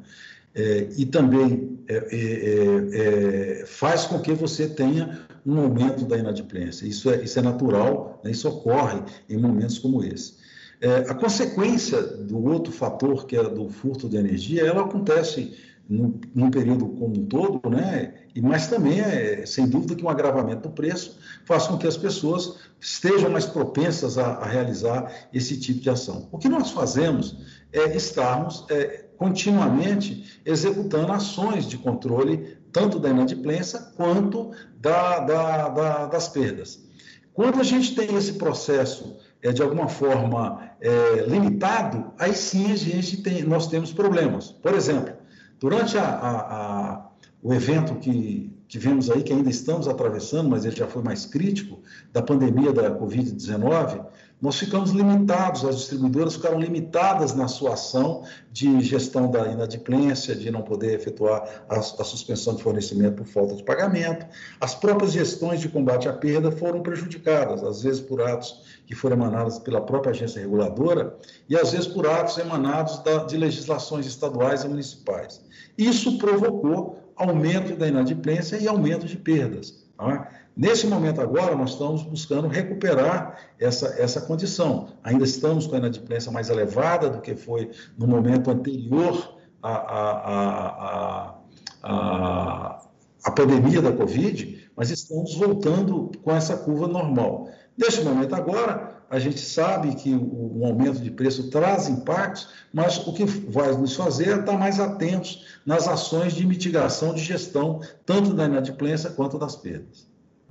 é, 0.54 0.88
e 0.96 1.04
também 1.04 1.76
é, 1.88 1.96
é, 1.96 3.62
é, 3.62 3.66
faz 3.66 4.04
com 4.04 4.20
que 4.20 4.32
você 4.34 4.68
tenha 4.68 5.26
um 5.44 5.58
aumento 5.58 6.04
da 6.04 6.16
inadimplência. 6.16 6.86
Isso 6.86 7.10
é, 7.10 7.24
isso 7.24 7.40
é 7.40 7.42
natural, 7.42 8.20
né? 8.22 8.30
isso 8.30 8.48
ocorre 8.48 9.02
em 9.28 9.36
momentos 9.36 9.80
como 9.80 10.04
esse. 10.04 10.45
É, 10.80 11.06
a 11.08 11.14
consequência 11.14 12.02
do 12.02 12.44
outro 12.44 12.72
fator, 12.72 13.26
que 13.26 13.36
é 13.36 13.42
do 13.42 13.68
furto 13.68 14.08
de 14.08 14.16
energia, 14.16 14.62
ela 14.62 14.82
acontece 14.82 15.56
num, 15.88 16.20
num 16.34 16.50
período 16.50 16.86
como 16.88 17.18
um 17.18 17.26
todo, 17.26 17.70
né? 17.70 18.14
E, 18.34 18.42
mas 18.42 18.66
também 18.66 19.00
é, 19.00 19.46
sem 19.46 19.66
dúvida, 19.66 19.94
que 19.94 20.04
um 20.04 20.08
agravamento 20.08 20.68
do 20.68 20.74
preço 20.74 21.18
faz 21.44 21.66
com 21.66 21.78
que 21.78 21.86
as 21.86 21.96
pessoas 21.96 22.56
estejam 22.80 23.30
mais 23.30 23.46
propensas 23.46 24.18
a, 24.18 24.32
a 24.32 24.46
realizar 24.46 25.10
esse 25.32 25.58
tipo 25.58 25.80
de 25.80 25.88
ação. 25.88 26.28
O 26.30 26.38
que 26.38 26.48
nós 26.48 26.70
fazemos 26.70 27.36
é 27.72 27.96
estarmos 27.96 28.66
é, 28.68 29.06
continuamente 29.16 30.40
executando 30.44 31.12
ações 31.12 31.66
de 31.66 31.78
controle, 31.78 32.58
tanto 32.72 32.98
da 32.98 33.08
inadimplência 33.08 33.80
quanto 33.96 34.50
da, 34.78 35.20
da, 35.20 35.68
da, 35.68 36.06
das 36.06 36.28
perdas. 36.28 36.84
Quando 37.32 37.60
a 37.60 37.64
gente 37.64 37.94
tem 37.94 38.14
esse 38.16 38.34
processo 38.34 39.16
é, 39.46 39.52
de 39.52 39.62
alguma 39.62 39.88
forma 39.88 40.70
é, 40.80 41.24
limitado, 41.26 42.12
aí 42.18 42.34
sim 42.34 42.72
a 42.72 42.76
gente 42.76 43.22
tem, 43.22 43.44
nós 43.44 43.68
temos 43.68 43.92
problemas. 43.92 44.50
Por 44.50 44.74
exemplo, 44.74 45.14
durante 45.60 45.96
a, 45.96 46.02
a, 46.02 46.30
a, 46.40 47.08
o 47.42 47.54
evento 47.54 47.94
que 47.96 48.52
tivemos 48.66 49.08
aí, 49.08 49.22
que 49.22 49.32
ainda 49.32 49.48
estamos 49.48 49.86
atravessando, 49.86 50.50
mas 50.50 50.64
ele 50.64 50.74
já 50.74 50.88
foi 50.88 51.02
mais 51.02 51.26
crítico, 51.26 51.80
da 52.12 52.20
pandemia 52.20 52.72
da 52.72 52.90
Covid-19, 52.98 54.04
nós 54.40 54.58
ficamos 54.58 54.90
limitados, 54.90 55.64
as 55.64 55.76
distribuidoras 55.76 56.34
ficaram 56.34 56.60
limitadas 56.60 57.34
na 57.34 57.48
sua 57.48 57.72
ação 57.72 58.22
de 58.52 58.82
gestão 58.82 59.30
da 59.30 59.46
inadimplência, 59.48 60.34
de 60.34 60.50
não 60.50 60.60
poder 60.60 60.94
efetuar 60.94 61.64
a, 61.68 61.78
a, 61.78 61.82
suspensão 61.82 62.54
de 62.54 62.62
fornecimento 62.62 63.16
por 63.16 63.26
falta 63.26 63.54
de 63.54 63.62
pagamento. 63.62 64.26
As 64.60 64.74
próprias 64.74 65.12
gestões 65.12 65.60
de 65.60 65.70
combate 65.70 66.06
à 66.06 66.12
perda 66.12 66.52
foram 66.52 66.82
prejudicadas, 66.82 67.64
às 67.64 67.82
vezes 67.82 68.00
por 68.00 68.20
atos 68.20 68.82
que 68.86 68.94
foram 68.94 69.16
emanados 69.16 69.58
pela 69.58 69.80
própria 69.80 70.10
agência 70.10 70.40
reguladora 70.40 71.16
e 71.48 71.56
às 71.56 71.72
vezes 71.72 71.86
por 71.86 72.06
atos 72.06 72.36
emanados 72.36 72.98
da, 72.98 73.24
de 73.24 73.38
legislações 73.38 74.04
estaduais 74.04 74.64
e 74.64 74.68
municipais. 74.68 75.40
Isso 75.78 76.18
provocou 76.18 76.98
aumento 77.16 77.74
da 77.74 77.88
inadimplência 77.88 78.56
e 78.58 78.68
aumento 78.68 79.06
de 79.06 79.16
perdas. 79.16 79.86
Tá? 79.96 80.30
Nesse 80.56 80.86
momento 80.86 81.20
agora, 81.20 81.54
nós 81.54 81.72
estamos 81.72 82.02
buscando 82.02 82.48
recuperar 82.48 83.36
essa, 83.60 83.88
essa 84.00 84.22
condição. 84.22 84.88
Ainda 85.04 85.24
estamos 85.24 85.66
com 85.66 85.74
a 85.74 85.78
inadimplência 85.78 86.32
mais 86.32 86.48
elevada 86.48 87.10
do 87.10 87.20
que 87.20 87.36
foi 87.36 87.70
no 87.98 88.06
momento 88.06 88.50
anterior 88.50 89.36
à, 89.62 89.74
à, 89.74 91.34
à, 91.82 92.82
à, 93.22 93.30
pandemia 93.32 93.82
da 93.82 93.92
Covid, 93.92 94.70
mas 94.74 94.90
estamos 94.90 95.34
voltando 95.34 96.10
com 96.22 96.34
essa 96.34 96.56
curva 96.56 96.88
normal. 96.88 97.50
Neste 97.76 98.02
momento 98.02 98.34
agora, 98.34 99.02
a 99.10 99.18
gente 99.18 99.38
sabe 99.38 99.94
que 99.94 100.14
o, 100.14 100.64
aumento 100.64 101.00
de 101.00 101.10
preço 101.10 101.50
traz 101.50 101.86
impactos, 101.86 102.48
mas 102.72 103.06
o 103.06 103.12
que 103.12 103.26
vai 103.26 103.76
nos 103.76 103.94
fazer 103.94 104.30
é 104.30 104.40
estar 104.40 104.58
mais 104.58 104.80
atentos 104.80 105.60
nas 105.66 105.86
ações 105.86 106.32
de 106.32 106.46
mitigação 106.46 107.12
de 107.12 107.22
gestão, 107.22 107.82
tanto 108.06 108.32
da 108.32 108.46
inadimplência 108.46 109.10
quanto 109.10 109.38
das 109.38 109.54
perdas. 109.54 110.05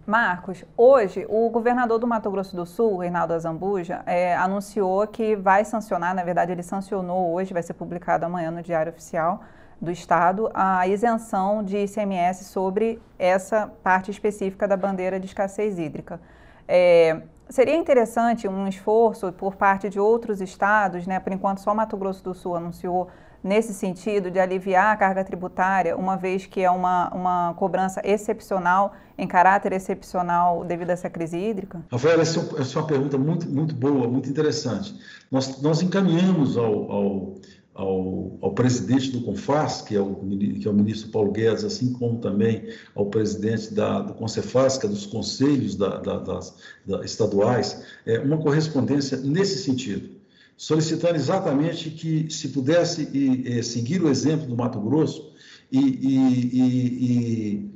Marcos, 0.05 0.63
hoje 0.77 1.25
o 1.27 1.49
governador 1.49 1.97
do 1.97 2.05
Mato 2.05 2.29
Grosso 2.29 2.55
do 2.55 2.63
Sul, 2.63 2.97
Reinaldo 2.97 3.33
Azambuja, 3.33 4.03
é, 4.05 4.35
anunciou 4.35 5.07
que 5.07 5.35
vai 5.35 5.65
sancionar, 5.65 6.13
na 6.13 6.23
verdade 6.23 6.51
ele 6.51 6.61
sancionou 6.61 7.33
hoje, 7.33 7.53
vai 7.53 7.63
ser 7.63 7.73
publicado 7.73 8.23
amanhã 8.23 8.51
no 8.51 8.61
Diário 8.61 8.91
Oficial 8.91 9.41
do 9.81 9.89
Estado, 9.89 10.47
a 10.53 10.87
isenção 10.87 11.63
de 11.63 11.77
ICMS 11.77 12.43
sobre 12.45 13.01
essa 13.17 13.71
parte 13.83 14.11
específica 14.11 14.67
da 14.67 14.77
bandeira 14.77 15.19
de 15.19 15.25
escassez 15.25 15.79
hídrica. 15.79 16.19
É, 16.67 17.23
seria 17.49 17.75
interessante 17.75 18.47
um 18.47 18.67
esforço 18.67 19.33
por 19.33 19.55
parte 19.55 19.89
de 19.89 19.99
outros 19.99 20.39
estados, 20.39 21.07
né? 21.07 21.19
por 21.19 21.33
enquanto 21.33 21.61
só 21.61 21.73
Mato 21.73 21.97
Grosso 21.97 22.23
do 22.23 22.35
Sul 22.35 22.55
anunciou 22.55 23.09
nesse 23.45 23.75
sentido 23.75 24.31
de 24.31 24.39
aliviar 24.39 24.91
a 24.91 24.97
carga 24.97 25.23
tributária, 25.23 25.95
uma 25.95 26.17
vez 26.17 26.47
que 26.47 26.61
é 26.61 26.71
uma, 26.71 27.13
uma 27.13 27.53
cobrança 27.53 28.01
excepcional, 28.03 28.93
em 29.15 29.27
caráter 29.27 29.71
excepcional 29.71 30.65
devido 30.65 30.89
a 30.89 30.93
essa 30.93 31.11
crise 31.11 31.37
hídrica? 31.37 31.85
Rafael, 31.91 32.19
essa 32.19 32.39
é 32.39 32.79
uma 32.79 32.87
pergunta 32.87 33.19
muito, 33.19 33.47
muito 33.47 33.75
boa, 33.75 34.07
muito 34.07 34.27
interessante. 34.27 34.99
Nós, 35.29 35.61
nós 35.61 35.83
encaminhamos 35.83 36.57
ao, 36.57 36.91
ao, 36.91 37.35
ao, 37.75 38.37
ao 38.41 38.51
presidente 38.55 39.11
do 39.11 39.21
CONFAS, 39.21 39.83
que 39.83 39.95
é, 39.95 40.01
o, 40.01 40.15
que 40.15 40.67
é 40.67 40.71
o 40.71 40.73
ministro 40.73 41.11
Paulo 41.11 41.31
Guedes, 41.31 41.63
assim 41.63 41.93
como 41.93 42.17
também 42.17 42.67
ao 42.95 43.05
presidente 43.05 43.71
da, 43.75 44.01
do 44.01 44.15
CONCEFAS, 44.15 44.79
que 44.79 44.87
é 44.87 44.89
dos 44.89 45.05
conselhos 45.05 45.75
da, 45.75 45.99
da, 45.99 46.17
das, 46.17 46.57
estaduais, 47.03 47.83
é, 48.07 48.17
uma 48.17 48.39
correspondência 48.39 49.17
nesse 49.17 49.59
sentido 49.59 50.14
solicitando 50.57 51.15
exatamente 51.15 51.89
que 51.89 52.31
se 52.31 52.49
pudesse 52.49 53.09
e, 53.13 53.57
e, 53.57 53.63
seguir 53.63 54.01
o 54.01 54.09
exemplo 54.09 54.47
do 54.47 54.55
Mato 54.55 54.79
Grosso 54.79 55.33
e, 55.71 55.79
e, 55.79 57.71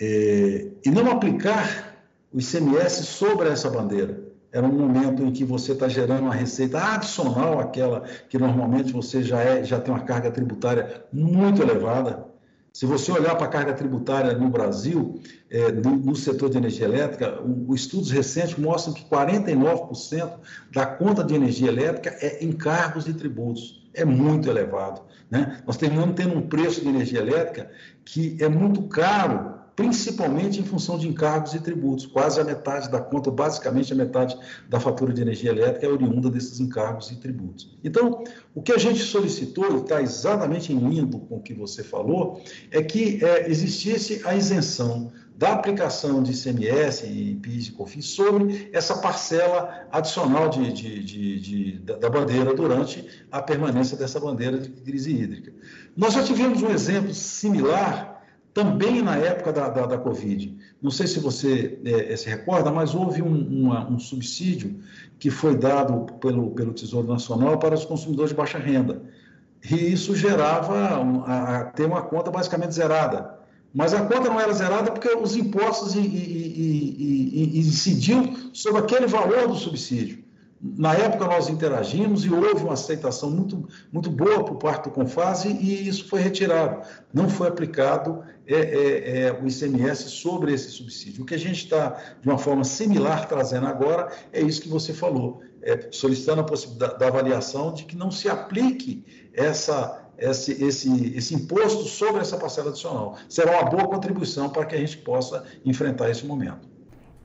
é, 0.00 0.68
e, 0.84 0.90
não 0.90 1.10
aplicar 1.10 2.06
o 2.32 2.40
ICMS 2.40 3.04
sobre 3.04 3.48
essa 3.48 3.70
bandeira. 3.70 4.24
Era 4.50 4.66
um 4.66 4.72
momento 4.72 5.22
em 5.22 5.32
que 5.32 5.44
você 5.44 5.72
está 5.72 5.88
gerando 5.88 6.22
uma 6.22 6.34
receita 6.34 6.78
adicional 6.78 7.60
àquela 7.60 8.00
que 8.28 8.38
normalmente 8.38 8.92
você 8.92 9.22
já, 9.22 9.40
é, 9.40 9.62
já 9.62 9.78
tem 9.78 9.92
uma 9.92 10.04
carga 10.04 10.30
tributária 10.30 11.04
muito 11.12 11.60
elevada. 11.60 12.25
Se 12.76 12.84
você 12.84 13.10
olhar 13.10 13.34
para 13.36 13.46
a 13.46 13.48
carga 13.48 13.72
tributária 13.72 14.34
no 14.34 14.50
Brasil, 14.50 15.18
é, 15.48 15.72
no, 15.72 15.96
no, 15.96 16.14
setor 16.14 16.50
de 16.50 16.58
energia 16.58 16.84
elétrica, 16.84 17.40
os 17.42 17.80
estudos 17.80 18.10
recentes 18.10 18.58
mostram 18.58 18.92
que 18.92 19.02
49% 19.08 20.32
da 20.74 20.84
conta 20.84 21.24
de 21.24 21.34
energia 21.34 21.68
elétrica 21.68 22.14
é 22.20 22.44
encargos 22.44 23.08
e 23.08 23.14
tributos. 23.14 23.88
É 23.94 24.04
muito 24.04 24.50
elevado. 24.50 25.00
Né? 25.30 25.62
Nós 25.66 25.78
terminamos 25.78 26.16
tendo 26.16 26.36
um 26.36 26.42
preço 26.42 26.82
de 26.82 26.88
energia 26.88 27.20
elétrica 27.20 27.70
que 28.04 28.36
é 28.40 28.48
muito 28.50 28.82
caro 28.82 29.54
principalmente 29.76 30.58
em 30.58 30.64
função 30.64 30.98
de 30.98 31.06
encargos 31.06 31.52
e 31.52 31.60
tributos. 31.60 32.06
Quase 32.06 32.40
a 32.40 32.44
metade 32.44 32.90
da 32.90 32.98
conta, 32.98 33.30
basicamente 33.30 33.92
a 33.92 33.96
metade 33.96 34.36
da 34.66 34.80
fatura 34.80 35.12
de 35.12 35.20
energia 35.20 35.50
elétrica 35.50 35.86
é 35.86 35.88
oriunda 35.88 36.30
desses 36.30 36.58
encargos 36.58 37.10
e 37.10 37.16
tributos. 37.16 37.76
Então, 37.84 38.24
o 38.54 38.62
que 38.62 38.72
a 38.72 38.78
gente 38.78 39.00
solicitou, 39.02 39.76
e 39.76 39.82
está 39.82 40.00
exatamente 40.00 40.72
em 40.72 40.78
linha 40.78 41.06
com 41.06 41.36
o 41.36 41.40
que 41.40 41.52
você 41.52 41.84
falou, 41.84 42.42
é 42.70 42.82
que 42.82 43.22
é, 43.22 43.50
existisse 43.50 44.22
a 44.24 44.34
isenção 44.34 45.12
da 45.36 45.52
aplicação 45.52 46.22
de 46.22 46.32
ICMS 46.32 47.06
e 47.06 47.34
PIS 47.34 47.66
e 47.66 47.72
COFINS 47.72 48.06
sobre 48.06 48.70
essa 48.72 48.96
parcela 48.96 49.86
adicional 49.92 50.48
de, 50.48 50.72
de, 50.72 51.38
de, 51.38 51.78
da 51.80 52.08
bandeira 52.08 52.54
durante 52.54 53.06
a 53.30 53.42
permanência 53.42 53.98
dessa 53.98 54.18
bandeira 54.18 54.58
de 54.58 54.70
crise 54.70 55.12
hídrica. 55.12 55.52
Nós 55.94 56.14
já 56.14 56.22
tivemos 56.22 56.62
um 56.62 56.70
exemplo 56.70 57.12
similar 57.12 58.15
também 58.56 59.02
na 59.02 59.18
época 59.18 59.52
da, 59.52 59.68
da, 59.68 59.84
da 59.84 59.98
Covid. 59.98 60.56
Não 60.80 60.90
sei 60.90 61.06
se 61.06 61.20
você 61.20 61.78
é, 61.84 62.16
se 62.16 62.26
recorda, 62.26 62.72
mas 62.72 62.94
houve 62.94 63.20
um, 63.20 63.66
uma, 63.66 63.86
um, 63.86 63.98
subsídio 63.98 64.80
que 65.18 65.30
foi 65.30 65.54
dado 65.54 66.06
pelo, 66.14 66.52
pelo 66.52 66.72
Tesouro 66.72 67.06
Nacional 67.06 67.58
para 67.58 67.74
os 67.74 67.84
consumidores 67.84 68.30
de 68.30 68.36
baixa 68.36 68.56
renda. 68.56 69.02
E 69.62 69.74
isso 69.74 70.16
gerava 70.16 70.98
um, 70.98 71.22
a, 71.26 71.58
a 71.58 71.64
ter 71.64 71.84
uma 71.84 72.00
conta 72.00 72.30
basicamente 72.30 72.74
zerada. 72.74 73.38
Mas 73.74 73.92
a 73.92 74.00
conta 74.06 74.30
não 74.30 74.40
era 74.40 74.54
zerada 74.54 74.90
porque 74.90 75.14
os 75.14 75.36
impostos 75.36 75.94
incidiam 77.54 78.34
sobre 78.54 78.80
aquele 78.80 79.06
valor 79.06 79.48
do 79.48 79.54
subsídio. 79.54 80.24
Na 80.60 80.94
época 80.94 81.26
nós 81.26 81.48
interagimos 81.48 82.24
e 82.24 82.32
houve 82.32 82.64
uma 82.64 82.72
aceitação 82.72 83.30
muito, 83.30 83.68
muito 83.92 84.10
boa 84.10 84.42
por 84.42 84.56
parte 84.56 84.84
do 84.84 84.90
Confase 84.90 85.48
e 85.48 85.86
isso 85.86 86.08
foi 86.08 86.20
retirado. 86.20 86.80
Não 87.12 87.28
foi 87.28 87.48
aplicado 87.48 88.22
é, 88.46 88.54
é, 88.54 89.20
é, 89.20 89.32
o 89.32 89.46
ICMS 89.46 90.08
sobre 90.08 90.54
esse 90.54 90.70
subsídio. 90.70 91.22
O 91.22 91.26
que 91.26 91.34
a 91.34 91.38
gente 91.38 91.64
está, 91.64 92.00
de 92.22 92.28
uma 92.28 92.38
forma 92.38 92.64
similar, 92.64 93.28
trazendo 93.28 93.66
agora 93.66 94.10
é 94.32 94.40
isso 94.40 94.62
que 94.62 94.68
você 94.68 94.94
falou, 94.94 95.42
é, 95.60 95.88
solicitando 95.90 96.40
a 96.40 96.44
possibilidade 96.44 96.98
da 96.98 97.08
avaliação 97.08 97.74
de 97.74 97.84
que 97.84 97.96
não 97.96 98.10
se 98.10 98.28
aplique 98.28 99.04
essa, 99.34 100.08
esse, 100.16 100.64
esse, 100.64 101.16
esse 101.16 101.34
imposto 101.34 101.84
sobre 101.84 102.22
essa 102.22 102.38
parcela 102.38 102.70
adicional. 102.70 103.18
Será 103.28 103.60
uma 103.60 103.70
boa 103.70 103.88
contribuição 103.88 104.48
para 104.48 104.64
que 104.64 104.74
a 104.74 104.78
gente 104.78 104.96
possa 104.98 105.44
enfrentar 105.66 106.08
esse 106.08 106.24
momento. 106.24 106.75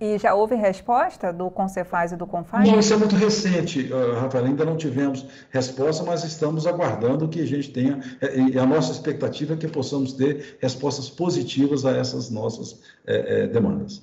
E 0.02 0.18
já 0.18 0.34
houve 0.34 0.56
resposta 0.56 1.32
do 1.32 1.52
Concefaz 1.52 2.12
e 2.12 2.18
do 2.18 2.26
Confaz? 2.26 2.68
Não, 2.68 2.80
isso 2.80 2.92
é 2.92 2.98
muito 2.98 3.16
recente, 3.16 3.88
Rafael. 4.20 4.46
Ainda 4.46 4.66
não 4.66 4.76
tivemos 4.76 5.28
resposta, 5.52 6.04
mas 6.04 6.24
estamos 6.24 6.66
aguardando 6.66 7.28
que 7.28 7.40
a 7.40 7.46
gente 7.46 7.72
tenha. 7.72 8.00
É, 8.20 8.36
e 8.36 8.58
a 8.58 8.66
nossa 8.66 8.92
expectativa 8.92 9.54
é 9.54 9.58
que 9.58 9.68
possamos 9.68 10.14
ter 10.14 10.58
respostas 10.60 11.08
positivas 11.08 11.86
a 11.86 11.92
essas 11.92 12.32
nossas 12.32 12.82
é, 13.06 13.46
demandas. 13.46 14.02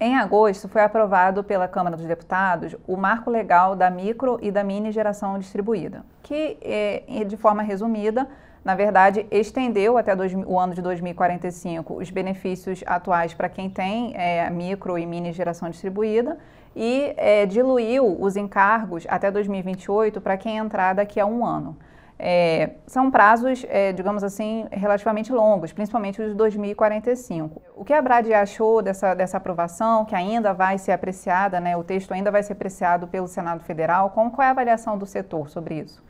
Em 0.00 0.16
agosto, 0.16 0.66
foi 0.66 0.80
aprovado 0.80 1.44
pela 1.44 1.68
Câmara 1.68 1.94
dos 1.94 2.06
Deputados 2.06 2.74
o 2.86 2.96
marco 2.96 3.30
legal 3.30 3.76
da 3.76 3.90
micro 3.90 4.38
e 4.40 4.50
da 4.50 4.64
mini 4.64 4.90
geração 4.92 5.38
distribuída, 5.38 6.06
que, 6.22 6.56
é, 6.62 7.22
de 7.22 7.36
forma 7.36 7.62
resumida, 7.62 8.26
na 8.64 8.74
verdade, 8.74 9.26
estendeu 9.30 9.98
até 9.98 10.14
dois, 10.14 10.32
o 10.34 10.58
ano 10.58 10.74
de 10.74 10.82
2045 10.82 11.94
os 11.94 12.10
benefícios 12.10 12.82
atuais 12.86 13.34
para 13.34 13.48
quem 13.48 13.68
tem 13.68 14.14
é, 14.16 14.48
micro 14.50 14.96
e 14.96 15.04
mini 15.04 15.32
geração 15.32 15.68
distribuída 15.68 16.38
e 16.74 17.12
é, 17.16 17.44
diluiu 17.44 18.16
os 18.20 18.36
encargos 18.36 19.04
até 19.08 19.30
2028 19.30 20.20
para 20.20 20.36
quem 20.36 20.58
entrar 20.58 20.94
daqui 20.94 21.18
a 21.18 21.26
um 21.26 21.44
ano. 21.44 21.76
É, 22.24 22.74
são 22.86 23.10
prazos, 23.10 23.66
é, 23.68 23.92
digamos 23.92 24.22
assim, 24.22 24.64
relativamente 24.70 25.32
longos, 25.32 25.72
principalmente 25.72 26.22
os 26.22 26.28
de 26.28 26.34
2045. 26.34 27.60
O 27.74 27.84
que 27.84 27.92
a 27.92 28.00
Brad 28.00 28.30
achou 28.30 28.80
dessa, 28.80 29.12
dessa 29.12 29.38
aprovação, 29.38 30.04
que 30.04 30.14
ainda 30.14 30.52
vai 30.52 30.78
ser 30.78 30.92
apreciada, 30.92 31.58
né, 31.58 31.76
o 31.76 31.82
texto 31.82 32.12
ainda 32.12 32.30
vai 32.30 32.44
ser 32.44 32.52
apreciado 32.52 33.08
pelo 33.08 33.26
Senado 33.26 33.64
Federal, 33.64 34.10
como, 34.10 34.30
qual 34.30 34.44
é 34.44 34.48
a 34.48 34.52
avaliação 34.52 34.96
do 34.96 35.04
setor 35.04 35.50
sobre 35.50 35.80
isso? 35.80 36.00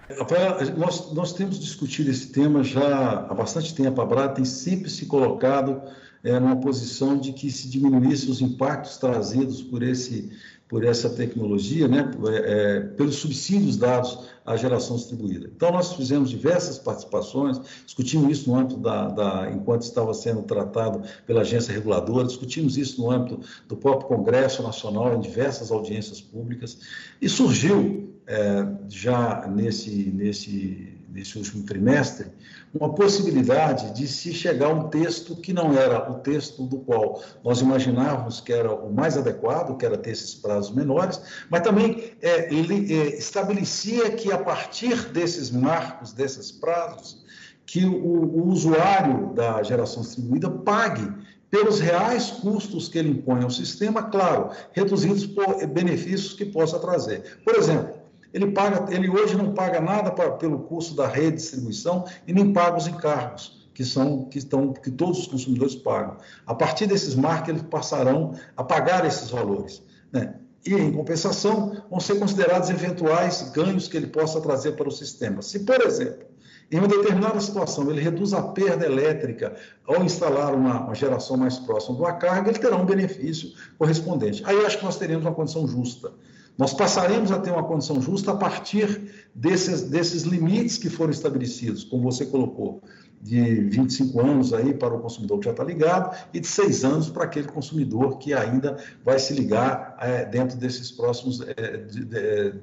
Nós, 0.76 1.11
nós 1.14 1.33
temos 1.33 1.59
discutido 1.59 2.11
esse 2.11 2.31
tema 2.31 2.62
já 2.62 3.26
há 3.31 3.33
bastante 3.33 3.75
tempo. 3.75 3.99
A 4.02 4.04
Brad 4.04 4.35
tem 4.35 4.45
sempre 4.45 4.90
se 4.90 5.07
colocado 5.07 5.81
é, 6.23 6.38
numa 6.38 6.57
posição 6.57 7.16
de 7.16 7.33
que 7.33 7.50
se 7.50 7.71
diminuísse 7.71 8.31
os 8.31 8.42
impactos 8.42 8.99
trazidos 8.99 9.62
por 9.62 9.83
esse 9.83 10.31
por 10.69 10.87
essa 10.87 11.11
tecnologia, 11.11 11.87
né, 11.87 12.11
é, 12.28 12.81
pelos 12.97 13.16
subsídios 13.16 13.76
dados 13.76 14.31
à 14.44 14.56
geração 14.56 14.96
distribuída. 14.96 15.50
Então, 15.54 15.70
nós 15.70 15.92
fizemos 15.92 16.30
diversas 16.30 16.78
participações, 16.78 17.61
discutimos 17.84 18.30
isso 18.30 18.50
no 18.50 18.56
âmbito 18.56 18.80
da, 18.80 19.08
da, 19.08 19.50
enquanto 19.50 19.82
estava 19.82 20.12
sendo 20.14 20.42
tratado 20.42 21.02
pela 21.26 21.42
agência 21.42 21.72
reguladora, 21.72 22.26
discutimos 22.26 22.76
isso 22.76 23.00
no 23.00 23.11
âmbito 23.11 23.40
do 23.68 23.76
próprio 23.76 24.08
Congresso 24.08 24.62
Nacional, 24.62 25.14
em 25.14 25.20
diversas 25.20 25.70
audiências 25.70 26.20
públicas, 26.20 26.78
e 27.20 27.28
surgiu 27.28 28.12
é, 28.26 28.66
já 28.88 29.46
nesse, 29.49 30.11
nesse, 30.14 30.92
nesse 31.12 31.37
último 31.37 31.64
trimestre 31.64 32.26
uma 32.75 32.95
possibilidade 32.95 33.95
de 33.95 34.09
se 34.09 34.33
chegar 34.33 34.66
a 34.66 34.73
um 34.73 34.88
texto 34.88 35.37
que 35.37 35.52
não 35.52 35.76
era 35.76 36.11
o 36.11 36.21
texto 36.21 36.64
do 36.66 36.78
qual 36.78 37.23
nós 37.45 37.61
imaginávamos 37.61 38.40
que 38.40 38.52
era 38.52 38.73
o 38.73 38.92
mais 38.92 39.16
adequado, 39.16 39.76
que 39.76 39.85
era 39.85 39.99
ter 39.99 40.11
esses 40.11 40.35
prazos 40.35 40.75
menores, 40.75 41.21
mas 41.50 41.61
também 41.61 42.12
é, 42.23 42.52
ele 42.52 42.95
é, 42.95 43.19
estabelecia 43.19 44.11
que 44.12 44.33
a 44.33 44.38
partir 44.38 45.11
desses 45.11 45.50
marcos, 45.50 46.12
desses 46.12 46.50
prazos, 46.50 47.23
que 47.66 47.85
o, 47.85 47.92
o 47.92 48.49
usuário 48.49 49.35
da 49.35 49.62
geração 49.62 50.02
distribuída 50.02 50.50
pague 50.50 51.07
pelos 51.50 51.81
reais 51.81 52.31
custos 52.31 52.88
que 52.88 52.99
ele 52.99 53.11
impõe 53.11 53.42
ao 53.42 53.50
sistema, 53.50 54.04
claro, 54.04 54.50
reduzidos 54.73 55.26
por 55.26 55.66
benefícios 55.66 56.33
que 56.33 56.47
possa 56.47 56.78
trazer. 56.78 57.40
Por 57.45 57.54
exemplo, 57.54 58.01
ele, 58.32 58.50
paga, 58.52 58.92
ele 58.94 59.08
hoje 59.08 59.36
não 59.36 59.52
paga 59.52 59.80
nada 59.80 60.10
pra, 60.10 60.30
pelo 60.32 60.60
custo 60.60 60.94
da 60.94 61.06
redistribuição 61.06 62.04
e 62.26 62.32
nem 62.32 62.52
paga 62.52 62.76
os 62.76 62.86
encargos 62.86 63.62
que 63.74 63.84
são 63.84 64.24
que 64.24 64.38
estão 64.38 64.72
que 64.72 64.90
todos 64.90 65.20
os 65.20 65.26
consumidores 65.26 65.74
pagam. 65.74 66.16
A 66.46 66.54
partir 66.54 66.86
desses 66.86 67.14
marcos 67.14 67.48
eles 67.48 67.62
passarão 67.62 68.34
a 68.56 68.62
pagar 68.62 69.04
esses 69.06 69.30
valores, 69.30 69.82
né? 70.10 70.34
E 70.64 70.75
em 70.75 70.92
compensação 70.92 71.82
vão 71.90 71.99
ser 71.99 72.18
considerados 72.21 72.71
eventuais 72.71 73.50
ganhos 73.50 73.88
que 73.88 73.97
ele 73.97 74.06
possa 74.06 74.40
trazer 74.40 74.76
para 74.76 74.88
o 74.88 74.92
sistema. 74.92 75.42
Se, 75.42 75.60
por 75.60 75.80
exemplo, 75.80 76.26
em 76.71 76.78
uma 76.78 76.86
determinada 76.86 77.40
situação 77.40 77.90
ele 77.90 78.00
reduz 78.00 78.32
a 78.32 78.42
perda 78.42 78.86
elétrica 78.86 79.56
ao 79.84 80.04
instalar 80.04 80.54
uma, 80.54 80.84
uma 80.84 80.95
geração 80.95 81.36
mais 81.36 81.58
próxima 81.58 81.97
de 81.97 82.02
uma 82.02 82.12
carga, 82.12 82.49
ele 82.49 82.58
terá 82.58 82.76
um 82.76 82.86
benefício 82.86 83.52
correspondente. 83.76 84.42
Aí 84.47 84.64
acho 84.64 84.78
que 84.78 84.84
nós 84.84 84.97
teremos 84.97 85.26
uma 85.26 85.34
condição 85.34 85.66
justa. 85.66 86.12
Nós 86.56 86.75
passaremos 86.75 87.32
a 87.32 87.38
ter 87.38 87.50
uma 87.50 87.62
condição 87.62 88.00
justa 88.00 88.32
a 88.32 88.36
partir 88.36 89.28
desses, 89.34 89.82
desses 89.82 90.23
limites 90.23 90.76
que 90.76 90.91
foram 90.91 91.10
estabelecidos, 91.10 91.82
como 91.84 92.02
você 92.02 92.26
colocou, 92.26 92.82
de 93.21 93.60
25 93.69 94.21
anos 94.21 94.52
aí 94.52 94.75
para 94.75 94.95
o 94.95 95.00
consumidor 95.00 95.38
que 95.38 95.45
já 95.45 95.52
está 95.52 95.65
ligado 95.65 96.17
e 96.34 96.41
de 96.41 96.47
6 96.47 96.84
anos 96.84 97.08
para 97.08 97.25
aquele 97.25 97.49
consumidor 97.49 98.19
que 98.19 98.34
ainda 98.34 98.76
vai 99.04 99.19
se 99.19 99.32
ligar 99.32 99.97
é, 100.00 100.25
dentro 100.25 100.58
desses 100.58 100.91
próximos 100.91 101.41
é, 101.41 101.78
de, 101.78 102.04
de, 102.04 102.54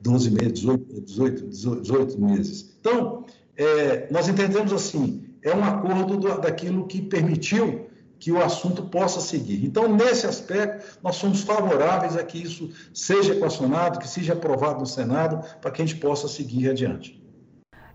12 0.00 0.30
meses, 0.30 0.52
18, 0.54 1.00
18, 1.02 1.46
18 1.82 2.20
meses. 2.20 2.76
Então, 2.80 3.24
é, 3.56 4.10
nós 4.10 4.28
entendemos 4.28 4.72
assim, 4.72 5.24
é 5.42 5.54
um 5.54 5.62
acordo 5.62 6.16
do, 6.16 6.40
daquilo 6.40 6.86
que 6.86 7.02
permitiu 7.02 7.85
que 8.18 8.32
o 8.32 8.42
assunto 8.42 8.82
possa 8.84 9.20
seguir. 9.20 9.64
Então, 9.64 9.88
nesse 9.88 10.26
aspecto, 10.26 10.98
nós 11.02 11.16
somos 11.16 11.42
favoráveis 11.42 12.16
a 12.16 12.24
que 12.24 12.42
isso 12.42 12.70
seja 12.94 13.34
equacionado, 13.34 13.98
que 13.98 14.08
seja 14.08 14.32
aprovado 14.32 14.80
no 14.80 14.86
Senado, 14.86 15.44
para 15.60 15.70
que 15.70 15.82
a 15.82 15.86
gente 15.86 16.00
possa 16.00 16.28
seguir 16.28 16.70
adiante. 16.70 17.22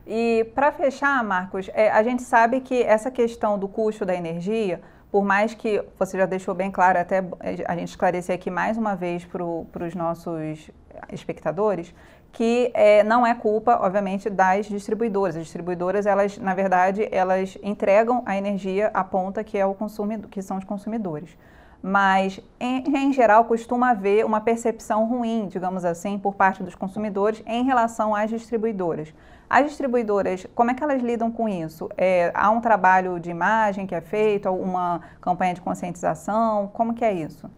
E 0.06 0.46
para 0.56 0.72
fechar, 0.72 1.24
Marcos, 1.24 1.70
é, 1.74 1.90
a 1.90 2.04
gente 2.04 2.24
sabe 2.24 2.62
que 2.62 2.82
essa 2.82 3.12
questão 3.12 3.58
do 3.58 3.68
custo 3.68 4.06
da 4.06 4.16
energia, 4.16 4.82
por 5.12 5.24
mais 5.24 5.54
que 5.54 5.84
você 5.98 6.18
já 6.18 6.26
deixou 6.26 6.56
bem 6.56 6.72
claro, 6.72 7.00
até 7.00 7.24
a 7.66 7.76
gente 7.76 7.90
esclarecer 7.90 8.36
aqui 8.36 8.50
mais 8.50 8.78
uma 8.78 8.96
vez 8.96 9.26
para 9.26 9.86
os 9.86 9.96
nossos 9.96 10.70
espectadores, 11.12 11.94
que 12.32 12.72
é, 12.74 13.04
não 13.04 13.26
é 13.26 13.34
culpa, 13.34 13.80
obviamente, 13.82 14.30
das 14.30 14.66
distribuidoras. 14.66 15.36
As 15.36 15.44
distribuidoras, 15.44 16.06
elas, 16.06 16.38
na 16.38 16.54
verdade, 16.54 17.08
elas 17.12 17.58
entregam 17.62 18.24
a 18.26 18.38
energia 18.38 18.90
à 18.94 19.04
ponta 19.04 19.44
que 19.44 19.58
é 19.58 19.66
o 19.66 19.74
consumidor, 19.74 20.30
que 20.30 20.42
são 20.42 20.58
os 20.58 20.64
consumidores. 20.64 21.38
Mas, 21.84 22.40
em, 22.60 22.84
em, 22.96 23.12
geral, 23.12 23.46
costuma 23.46 23.90
haver 23.90 24.24
uma 24.24 24.40
percepção 24.40 25.06
ruim, 25.08 25.48
digamos 25.48 25.84
assim, 25.84 26.18
por 26.20 26.36
parte 26.36 26.62
dos 26.62 26.76
consumidores 26.76 27.42
em 27.46 27.64
relação 27.64 28.14
às 28.14 28.30
distribuidoras. 28.30 29.12
As 29.50 29.66
distribuidoras, 29.66 30.48
como 30.56 30.72
é 30.72 30.74
que 30.74 30.84
elas 30.84 31.02
lidam 31.02 31.32
com 31.32 31.50
isso? 31.50 31.90
É, 31.98 32.32
há 32.34 32.50
um 32.52 32.62
trabalho 32.62 33.20
de 33.20 33.32
imagem 33.32 33.88
que 33.88 33.96
é 33.96 34.00
feito, 34.00 34.50
uma 34.50 35.02
campanha 35.20 35.56
de 35.56 35.62
conscientização? 35.62 36.70
Como 36.74 36.94
que 36.94 37.04
é 37.04 37.12
isso? 37.12 37.50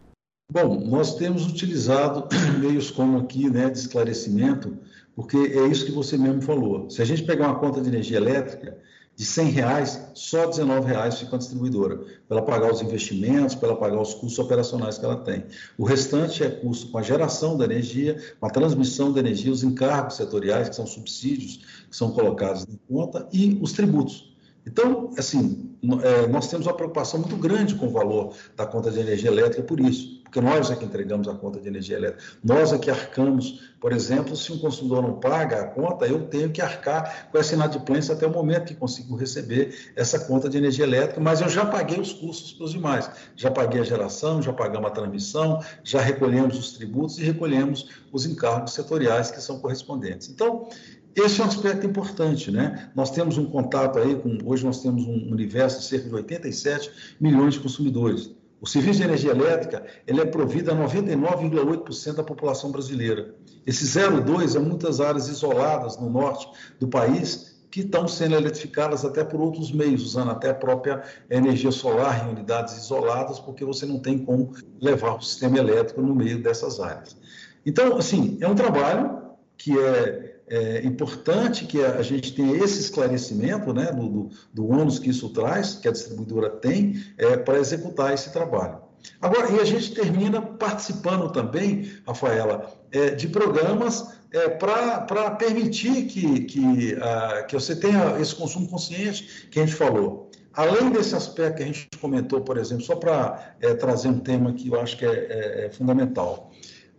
Bom, 0.51 0.79
nós 0.85 1.15
temos 1.15 1.47
utilizado 1.47 2.27
meios 2.59 2.91
como 2.91 3.17
aqui, 3.17 3.49
né, 3.49 3.69
de 3.69 3.79
esclarecimento, 3.79 4.77
porque 5.15 5.37
é 5.37 5.67
isso 5.67 5.85
que 5.85 5.91
você 5.91 6.17
mesmo 6.17 6.41
falou. 6.41 6.89
Se 6.89 7.01
a 7.01 7.05
gente 7.05 7.23
pegar 7.23 7.47
uma 7.47 7.59
conta 7.59 7.81
de 7.81 7.87
energia 7.87 8.17
elétrica 8.17 8.77
de 9.15 9.25
100 9.25 9.49
reais, 9.49 10.11
só 10.15 10.47
19 10.47 10.87
reais 10.87 11.19
fica 11.19 11.35
a 11.35 11.39
distribuidora, 11.39 11.97
para 12.27 12.37
ela 12.37 12.41
pagar 12.41 12.71
os 12.71 12.81
investimentos, 12.81 13.55
para 13.55 13.69
ela 13.69 13.77
pagar 13.77 14.01
os 14.01 14.13
custos 14.15 14.39
operacionais 14.39 14.97
que 14.97 15.05
ela 15.05 15.17
tem. 15.17 15.45
O 15.77 15.85
restante 15.85 16.43
é 16.43 16.49
custo 16.49 16.91
com 16.91 16.97
a 16.97 17.03
geração 17.03 17.57
da 17.57 17.65
energia, 17.65 18.17
com 18.39 18.45
a 18.45 18.49
transmissão 18.49 19.11
da 19.13 19.19
energia, 19.19 19.51
os 19.51 19.63
encargos 19.63 20.15
setoriais, 20.15 20.69
que 20.69 20.75
são 20.75 20.85
subsídios 20.85 21.85
que 21.89 21.95
são 21.95 22.11
colocados 22.11 22.65
na 22.65 22.75
conta, 22.89 23.27
e 23.31 23.57
os 23.61 23.71
tributos. 23.71 24.35
Então, 24.65 25.11
assim, 25.17 25.75
é, 26.03 26.27
nós 26.27 26.47
temos 26.47 26.65
uma 26.65 26.73
preocupação 26.73 27.19
muito 27.19 27.35
grande 27.37 27.75
com 27.75 27.87
o 27.87 27.91
valor 27.91 28.33
da 28.55 28.65
conta 28.65 28.91
de 28.91 28.99
energia 28.99 29.29
elétrica 29.29 29.63
por 29.63 29.79
isso 29.79 30.12
porque 30.33 30.41
nós 30.41 30.71
é 30.71 30.75
que 30.75 30.83
entregamos 30.83 31.27
a 31.27 31.35
conta 31.35 31.59
de 31.59 31.67
energia 31.67 31.95
elétrica. 31.95 32.23
Nós 32.43 32.73
é 32.73 32.79
que 32.79 32.89
arcamos, 32.89 33.61
por 33.79 33.93
exemplo, 33.93 34.35
se 34.35 34.51
um 34.51 34.57
consumidor 34.57 35.03
não 35.03 35.19
paga 35.19 35.61
a 35.61 35.67
conta, 35.67 36.07
eu 36.07 36.25
tenho 36.25 36.49
que 36.49 36.59
arcar 36.59 37.29
com 37.31 37.37
essa 37.37 37.53
inadimplência 37.53 38.15
até 38.15 38.25
o 38.25 38.31
momento 38.31 38.65
que 38.65 38.73
consigo 38.73 39.15
receber 39.15 39.91
essa 39.95 40.17
conta 40.21 40.49
de 40.49 40.57
energia 40.57 40.85
elétrica, 40.85 41.21
mas 41.21 41.39
eu 41.39 41.47
já 41.47 41.67
paguei 41.67 41.99
os 41.99 42.11
custos 42.11 42.51
para 42.51 42.65
os 42.65 42.71
demais. 42.71 43.11
Já 43.35 43.51
paguei 43.51 43.81
a 43.81 43.83
geração, 43.83 44.41
já 44.41 44.51
pagamos 44.51 44.87
a 44.87 44.91
transmissão, 44.91 45.63
já 45.83 46.01
recolhemos 46.01 46.57
os 46.57 46.73
tributos 46.73 47.19
e 47.19 47.23
recolhemos 47.23 47.87
os 48.11 48.25
encargos 48.25 48.73
setoriais 48.73 49.29
que 49.29 49.39
são 49.39 49.59
correspondentes. 49.59 50.29
Então, 50.29 50.67
esse 51.15 51.41
é 51.41 51.43
um 51.43 51.47
aspecto 51.47 51.85
importante, 51.85 52.49
né? 52.49 52.89
Nós 52.95 53.11
temos 53.11 53.37
um 53.37 53.45
contato 53.45 53.99
aí 53.99 54.15
com, 54.15 54.39
hoje 54.45 54.65
nós 54.65 54.81
temos 54.81 55.05
um 55.05 55.31
universo 55.31 55.81
de 55.81 55.85
cerca 55.85 56.09
de 56.09 56.15
87 56.15 56.89
milhões 57.21 57.53
de 57.53 57.59
consumidores. 57.59 58.31
O 58.63 58.65
serviço 58.65 58.99
de 58.99 59.03
energia 59.03 59.31
elétrica 59.31 59.85
ele 60.07 60.21
é 60.21 60.25
provido 60.25 60.71
a 60.71 60.73
99,8% 60.73 62.13
da 62.13 62.23
população 62.23 62.71
brasileira. 62.71 63.35
Esse 63.67 63.83
0,2 63.83 64.55
é 64.55 64.59
muitas 64.59 65.01
áreas 65.01 65.27
isoladas 65.27 65.99
no 65.99 66.09
norte 66.09 66.47
do 66.79 66.87
país 66.87 67.61
que 67.69 67.81
estão 67.81 68.07
sendo 68.07 68.35
eletrificadas 68.35 69.03
até 69.03 69.21
por 69.21 69.41
outros 69.41 69.69
meios, 69.69 70.05
usando 70.05 70.31
até 70.31 70.51
a 70.51 70.53
própria 70.53 71.03
energia 71.29 71.71
solar 71.71 72.25
em 72.25 72.31
unidades 72.31 72.77
isoladas, 72.77 73.37
porque 73.37 73.65
você 73.65 73.85
não 73.85 73.99
tem 73.99 74.17
como 74.17 74.53
levar 74.79 75.17
o 75.17 75.21
sistema 75.21 75.57
elétrico 75.57 76.01
no 76.01 76.15
meio 76.15 76.41
dessas 76.41 76.79
áreas. 76.79 77.17
Então, 77.65 77.97
assim, 77.97 78.37
é 78.39 78.47
um 78.47 78.55
trabalho 78.55 79.23
que 79.57 79.77
é 79.77 80.32
é 80.47 80.85
importante 80.85 81.65
que 81.65 81.83
a 81.83 82.01
gente 82.01 82.33
tenha 82.33 82.63
esse 82.63 82.79
esclarecimento 82.79 83.73
né, 83.73 83.91
do, 83.91 84.07
do, 84.07 84.29
do 84.53 84.67
ônus 84.67 84.99
que 84.99 85.09
isso 85.09 85.29
traz, 85.29 85.75
que 85.75 85.87
a 85.87 85.91
distribuidora 85.91 86.49
tem, 86.49 87.03
é, 87.17 87.37
para 87.37 87.57
executar 87.59 88.13
esse 88.13 88.31
trabalho. 88.31 88.79
Agora, 89.21 89.51
e 89.51 89.59
a 89.59 89.65
gente 89.65 89.93
termina 89.93 90.41
participando 90.41 91.31
também, 91.31 91.91
Rafaela, 92.05 92.71
é, 92.91 93.11
de 93.11 93.27
programas 93.27 94.07
é, 94.31 94.49
para 94.49 95.31
permitir 95.31 96.05
que, 96.05 96.41
que, 96.41 96.93
uh, 96.93 97.45
que 97.47 97.53
você 97.53 97.75
tenha 97.75 98.19
esse 98.19 98.33
consumo 98.33 98.67
consciente 98.67 99.47
que 99.49 99.59
a 99.59 99.65
gente 99.65 99.75
falou. 99.75 100.31
Além 100.53 100.91
desse 100.91 101.15
aspecto 101.15 101.57
que 101.57 101.63
a 101.63 101.65
gente 101.65 101.87
comentou, 101.99 102.41
por 102.41 102.57
exemplo, 102.57 102.83
só 102.83 102.95
para 102.95 103.55
é, 103.59 103.73
trazer 103.73 104.09
um 104.09 104.19
tema 104.19 104.53
que 104.53 104.67
eu 104.67 104.79
acho 104.79 104.97
que 104.97 105.05
é, 105.05 105.09
é, 105.09 105.65
é 105.65 105.69
fundamental. 105.69 106.51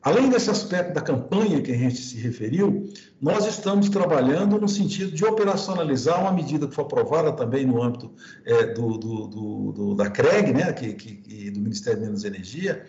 Além 0.04 0.28
desse 0.28 0.50
aspecto 0.50 0.92
da 0.92 1.00
campanha 1.00 1.62
que 1.62 1.72
a 1.72 1.76
gente 1.76 1.96
se 1.96 2.18
referiu, 2.18 2.92
nós 3.18 3.46
estamos 3.46 3.88
trabalhando 3.88 4.60
no 4.60 4.68
sentido 4.68 5.10
de 5.10 5.24
operacionalizar 5.24 6.20
uma 6.20 6.30
medida 6.30 6.68
que 6.68 6.74
foi 6.74 6.84
aprovada 6.84 7.32
também 7.32 7.64
no 7.64 7.82
âmbito 7.82 8.12
é, 8.44 8.66
do, 8.66 8.98
do, 8.98 9.72
do, 9.72 9.94
da 9.94 10.10
CREG, 10.10 10.52
né, 10.52 10.70
que, 10.74 10.92
que, 10.92 11.50
do 11.50 11.58
Ministério 11.58 12.00
de 12.00 12.04
Minas 12.04 12.22
e 12.22 12.26
Energia, 12.26 12.84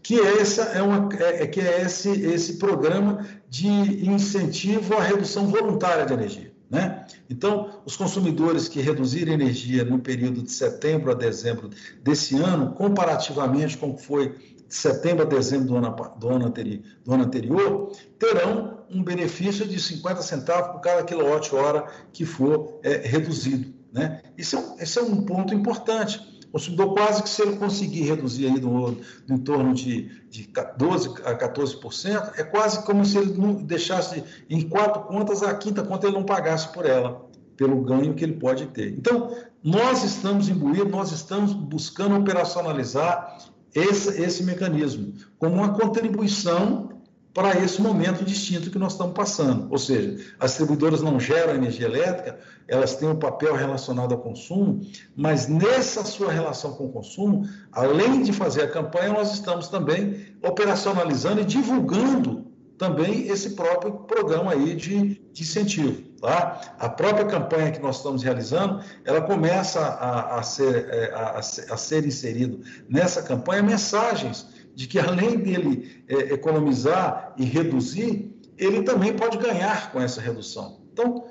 que, 0.00 0.20
é 0.20 0.40
essa 0.40 0.62
é 0.62 0.80
uma, 0.80 1.08
é, 1.18 1.42
é, 1.42 1.46
que 1.48 1.60
é 1.60 1.82
esse, 1.82 2.08
esse 2.08 2.56
programa 2.58 3.26
de 3.48 3.66
incentivo 4.08 4.94
à 4.94 5.02
redução 5.02 5.48
voluntária 5.48 6.06
de 6.06 6.12
energia. 6.12 6.52
Né? 6.70 7.04
Então, 7.28 7.80
os 7.84 7.96
consumidores 7.96 8.68
que 8.68 8.80
reduzirem 8.80 9.34
energia 9.34 9.84
no 9.84 9.98
período 9.98 10.40
de 10.40 10.52
setembro 10.52 11.10
a 11.10 11.14
dezembro 11.14 11.68
desse 12.00 12.36
ano, 12.36 12.74
comparativamente 12.74 13.76
com 13.76 13.90
o 13.90 13.96
que 13.96 14.04
foi 14.04 14.36
de 14.70 14.76
setembro 14.76 15.24
a 15.24 15.28
dezembro 15.28 15.66
do 15.66 15.76
ano, 15.76 15.96
do 16.16 16.28
ano, 16.28 16.46
anterior, 16.46 16.80
do 17.04 17.12
ano 17.12 17.24
anterior, 17.24 17.92
terão 18.20 18.78
um 18.88 19.02
benefício 19.02 19.66
de 19.66 19.80
50 19.80 20.22
centavos 20.22 20.70
por 20.70 20.80
cada 20.80 21.02
quilowatt-hora 21.02 21.86
que 22.12 22.24
for 22.24 22.78
é, 22.84 22.98
reduzido. 22.98 23.74
Né? 23.92 24.22
Esse, 24.38 24.54
é 24.54 24.58
um, 24.60 24.76
esse 24.78 24.96
é 24.96 25.02
um 25.02 25.22
ponto 25.22 25.52
importante. 25.52 26.20
O 26.46 26.52
consumidor 26.52 26.94
quase 26.94 27.20
que 27.20 27.28
se 27.28 27.42
ele 27.42 27.56
conseguir 27.56 28.02
reduzir 28.02 28.46
aí 28.46 28.60
do, 28.60 28.92
do 28.92 29.04
em 29.28 29.38
torno 29.38 29.74
de, 29.74 30.08
de 30.30 30.48
12 30.76 31.08
a 31.24 31.36
14%, 31.36 32.32
é 32.36 32.44
quase 32.44 32.84
como 32.84 33.04
se 33.04 33.18
ele 33.18 33.36
não 33.36 33.54
deixasse 33.54 34.22
em 34.48 34.68
quatro 34.68 35.02
contas, 35.02 35.42
a 35.42 35.52
quinta 35.52 35.82
conta 35.82 36.06
ele 36.06 36.14
não 36.14 36.24
pagasse 36.24 36.72
por 36.72 36.86
ela, 36.86 37.28
pelo 37.56 37.80
ganho 37.82 38.14
que 38.14 38.22
ele 38.22 38.34
pode 38.34 38.66
ter. 38.66 38.92
Então, 38.92 39.36
nós 39.64 40.04
estamos 40.04 40.48
imbuídos, 40.48 40.90
nós 40.92 41.10
estamos 41.10 41.52
buscando 41.52 42.16
operacionalizar 42.16 43.36
esse, 43.74 44.20
esse 44.20 44.42
mecanismo 44.42 45.14
como 45.38 45.54
uma 45.56 45.74
contribuição 45.74 46.90
para 47.32 47.56
esse 47.62 47.80
momento 47.80 48.24
distinto 48.24 48.70
que 48.70 48.78
nós 48.78 48.92
estamos 48.92 49.14
passando. 49.14 49.68
Ou 49.70 49.78
seja, 49.78 50.34
as 50.38 50.50
distribuidoras 50.50 51.00
não 51.00 51.20
geram 51.20 51.54
energia 51.54 51.86
elétrica, 51.86 52.38
elas 52.66 52.96
têm 52.96 53.08
um 53.08 53.16
papel 53.16 53.54
relacionado 53.54 54.12
ao 54.12 54.18
consumo, 54.20 54.80
mas 55.16 55.46
nessa 55.46 56.04
sua 56.04 56.32
relação 56.32 56.72
com 56.72 56.86
o 56.86 56.92
consumo, 56.92 57.48
além 57.72 58.22
de 58.22 58.32
fazer 58.32 58.62
a 58.62 58.68
campanha, 58.68 59.12
nós 59.12 59.32
estamos 59.32 59.68
também 59.68 60.26
operacionalizando 60.42 61.40
e 61.40 61.44
divulgando 61.44 62.49
também 62.80 63.28
esse 63.28 63.50
próprio 63.50 63.92
programa 63.92 64.52
aí 64.52 64.74
de, 64.74 65.20
de 65.34 65.42
incentivo. 65.42 66.00
Tá? 66.18 66.74
A 66.78 66.88
própria 66.88 67.26
campanha 67.26 67.70
que 67.70 67.78
nós 67.78 67.98
estamos 67.98 68.22
realizando, 68.22 68.82
ela 69.04 69.20
começa 69.20 69.80
a, 69.80 70.38
a, 70.38 70.42
ser, 70.42 70.88
é, 70.88 71.12
a, 71.14 71.38
a 71.38 71.76
ser 71.76 72.06
inserido 72.06 72.62
nessa 72.88 73.22
campanha 73.22 73.62
mensagens 73.62 74.46
de 74.74 74.88
que 74.88 74.98
além 74.98 75.36
dele 75.36 76.02
é, 76.08 76.32
economizar 76.32 77.34
e 77.36 77.44
reduzir, 77.44 78.34
ele 78.56 78.82
também 78.82 79.12
pode 79.12 79.36
ganhar 79.36 79.92
com 79.92 80.00
essa 80.00 80.22
redução. 80.22 80.80
Então, 80.90 81.26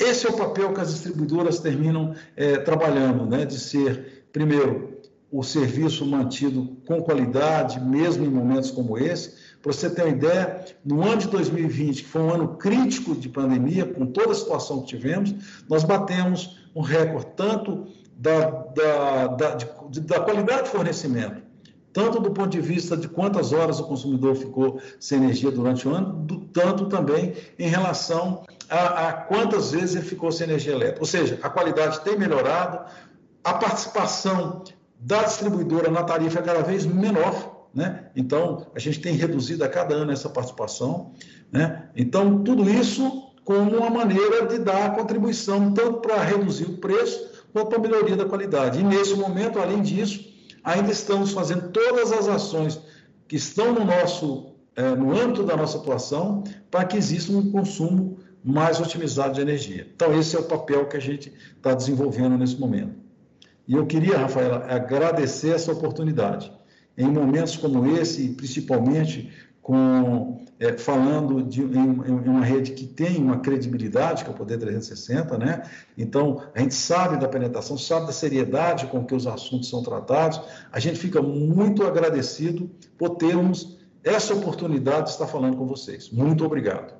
esse 0.00 0.26
é 0.26 0.30
o 0.30 0.38
papel 0.38 0.72
que 0.72 0.80
as 0.80 0.90
distribuidoras 0.90 1.60
terminam 1.60 2.14
é, 2.34 2.56
trabalhando, 2.56 3.26
né? 3.26 3.44
de 3.44 3.60
ser, 3.60 4.26
primeiro, 4.32 4.96
o 5.30 5.42
serviço 5.42 6.06
mantido 6.06 6.78
com 6.86 7.02
qualidade, 7.02 7.78
mesmo 7.78 8.24
em 8.24 8.30
momentos 8.30 8.70
como 8.70 8.96
esse. 8.96 9.37
Para 9.62 9.72
você 9.72 9.90
ter 9.90 10.02
uma 10.02 10.10
ideia, 10.10 10.64
no 10.84 11.02
ano 11.02 11.18
de 11.18 11.28
2020, 11.28 12.04
que 12.04 12.08
foi 12.08 12.22
um 12.22 12.32
ano 12.32 12.48
crítico 12.56 13.14
de 13.14 13.28
pandemia, 13.28 13.84
com 13.86 14.06
toda 14.06 14.32
a 14.32 14.34
situação 14.34 14.82
que 14.82 14.88
tivemos, 14.88 15.34
nós 15.68 15.82
batemos 15.82 16.58
um 16.74 16.80
recorde 16.80 17.26
tanto 17.36 17.86
da, 18.16 18.50
da, 18.50 19.26
da, 19.28 19.54
de, 19.54 20.00
da 20.00 20.20
qualidade 20.20 20.64
de 20.64 20.70
fornecimento, 20.70 21.42
tanto 21.92 22.20
do 22.20 22.30
ponto 22.30 22.50
de 22.50 22.60
vista 22.60 22.96
de 22.96 23.08
quantas 23.08 23.52
horas 23.52 23.80
o 23.80 23.84
consumidor 23.84 24.36
ficou 24.36 24.80
sem 25.00 25.18
energia 25.18 25.50
durante 25.50 25.88
o 25.88 25.94
ano, 25.94 26.12
do, 26.24 26.40
tanto 26.40 26.86
também 26.86 27.34
em 27.58 27.68
relação 27.68 28.44
a, 28.68 29.08
a, 29.08 29.12
quantas 29.12 29.72
vezes 29.72 29.96
ele 29.96 30.04
ficou 30.04 30.30
sem 30.30 30.46
energia 30.46 30.72
elétrica. 30.72 31.00
Ou 31.00 31.06
seja, 31.06 31.38
a 31.42 31.50
qualidade 31.50 32.00
tem 32.00 32.16
melhorado, 32.16 32.84
a 33.42 33.54
participação 33.54 34.62
da 35.00 35.22
distribuidora 35.22 35.90
na 35.90 36.02
tarifa 36.02 36.40
é 36.40 36.42
cada 36.42 36.62
vez 36.62 36.84
menor, 36.84 37.57
né? 37.74 38.10
Então, 38.16 38.66
a 38.74 38.78
gente 38.78 39.00
tem 39.00 39.14
reduzido 39.14 39.64
a 39.64 39.68
cada 39.68 39.94
ano 39.94 40.12
essa 40.12 40.28
participação, 40.28 41.12
né? 41.52 41.88
Então, 41.96 42.42
tudo 42.42 42.68
isso 42.68 43.28
como 43.44 43.78
uma 43.78 43.88
maneira 43.88 44.46
de 44.46 44.58
dar 44.58 44.94
contribuição 44.94 45.72
tanto 45.72 46.00
para 46.00 46.22
reduzir 46.22 46.64
o 46.64 46.76
preço 46.76 47.30
quanto 47.52 47.68
para 47.68 47.78
a 47.78 47.80
melhoria 47.80 48.16
da 48.16 48.26
qualidade. 48.26 48.78
E 48.78 48.82
nesse 48.82 49.14
momento, 49.14 49.58
além 49.58 49.80
disso, 49.80 50.22
ainda 50.62 50.90
estamos 50.90 51.32
fazendo 51.32 51.70
todas 51.70 52.12
as 52.12 52.28
ações 52.28 52.78
que 53.26 53.36
estão 53.36 53.72
no 53.72 53.84
nosso 53.84 54.58
é, 54.78 54.94
no 54.94 55.18
âmbito 55.18 55.42
da 55.42 55.56
nossa 55.56 55.76
atuação 55.78 56.44
para 56.70 56.84
que 56.84 56.96
exista 56.96 57.32
um 57.32 57.50
consumo 57.50 58.18
mais 58.44 58.80
otimizado 58.80 59.34
de 59.34 59.40
energia. 59.40 59.86
Então, 59.92 60.16
esse 60.16 60.36
é 60.36 60.38
o 60.38 60.44
papel 60.44 60.86
que 60.86 60.96
a 60.96 61.00
gente 61.00 61.32
está 61.56 61.74
desenvolvendo 61.74 62.38
nesse 62.38 62.56
momento. 62.60 62.94
E 63.66 63.74
eu 63.74 63.86
queria, 63.86 64.16
Rafaela, 64.16 64.64
agradecer 64.68 65.50
essa 65.50 65.72
oportunidade. 65.72 66.52
Em 66.98 67.10
momentos 67.10 67.56
como 67.56 67.86
esse, 67.96 68.28
principalmente 68.30 69.32
com, 69.62 70.44
é, 70.58 70.76
falando 70.78 71.42
de, 71.42 71.62
em, 71.62 71.66
em, 71.66 72.28
uma 72.28 72.44
rede 72.44 72.72
que 72.72 72.86
tem 72.86 73.18
uma 73.18 73.38
credibilidade, 73.38 74.24
que 74.24 74.30
é 74.30 74.32
o 74.32 74.36
Poder 74.36 74.58
360, 74.58 75.36
né? 75.36 75.62
Então, 75.96 76.42
a 76.54 76.60
gente 76.60 76.74
sabe 76.74 77.18
da 77.18 77.28
penetração, 77.28 77.78
sabe 77.78 78.06
da 78.06 78.12
seriedade 78.12 78.86
com 78.86 79.04
que 79.04 79.14
os 79.14 79.26
assuntos 79.26 79.68
são 79.68 79.82
tratados. 79.82 80.40
A 80.72 80.80
gente 80.80 80.98
fica 80.98 81.22
muito 81.22 81.86
agradecido 81.86 82.70
por 82.96 83.10
termos 83.16 83.78
essa 84.02 84.34
oportunidade 84.34 85.04
de 85.04 85.10
estar 85.10 85.26
falando 85.26 85.56
com 85.56 85.66
vocês. 85.66 86.10
Muito 86.10 86.44
obrigado. 86.44 86.94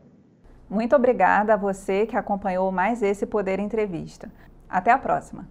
Muito 0.69 0.95
obrigada 0.95 1.55
a 1.55 1.57
você 1.57 2.07
que 2.07 2.17
acompanhou 2.17 2.71
mais 2.71 3.03
esse 3.03 3.25
Poder 3.25 3.59
Entrevista. 3.59 4.31
Até 4.69 4.93
a 4.93 4.99
próxima. 4.99 5.49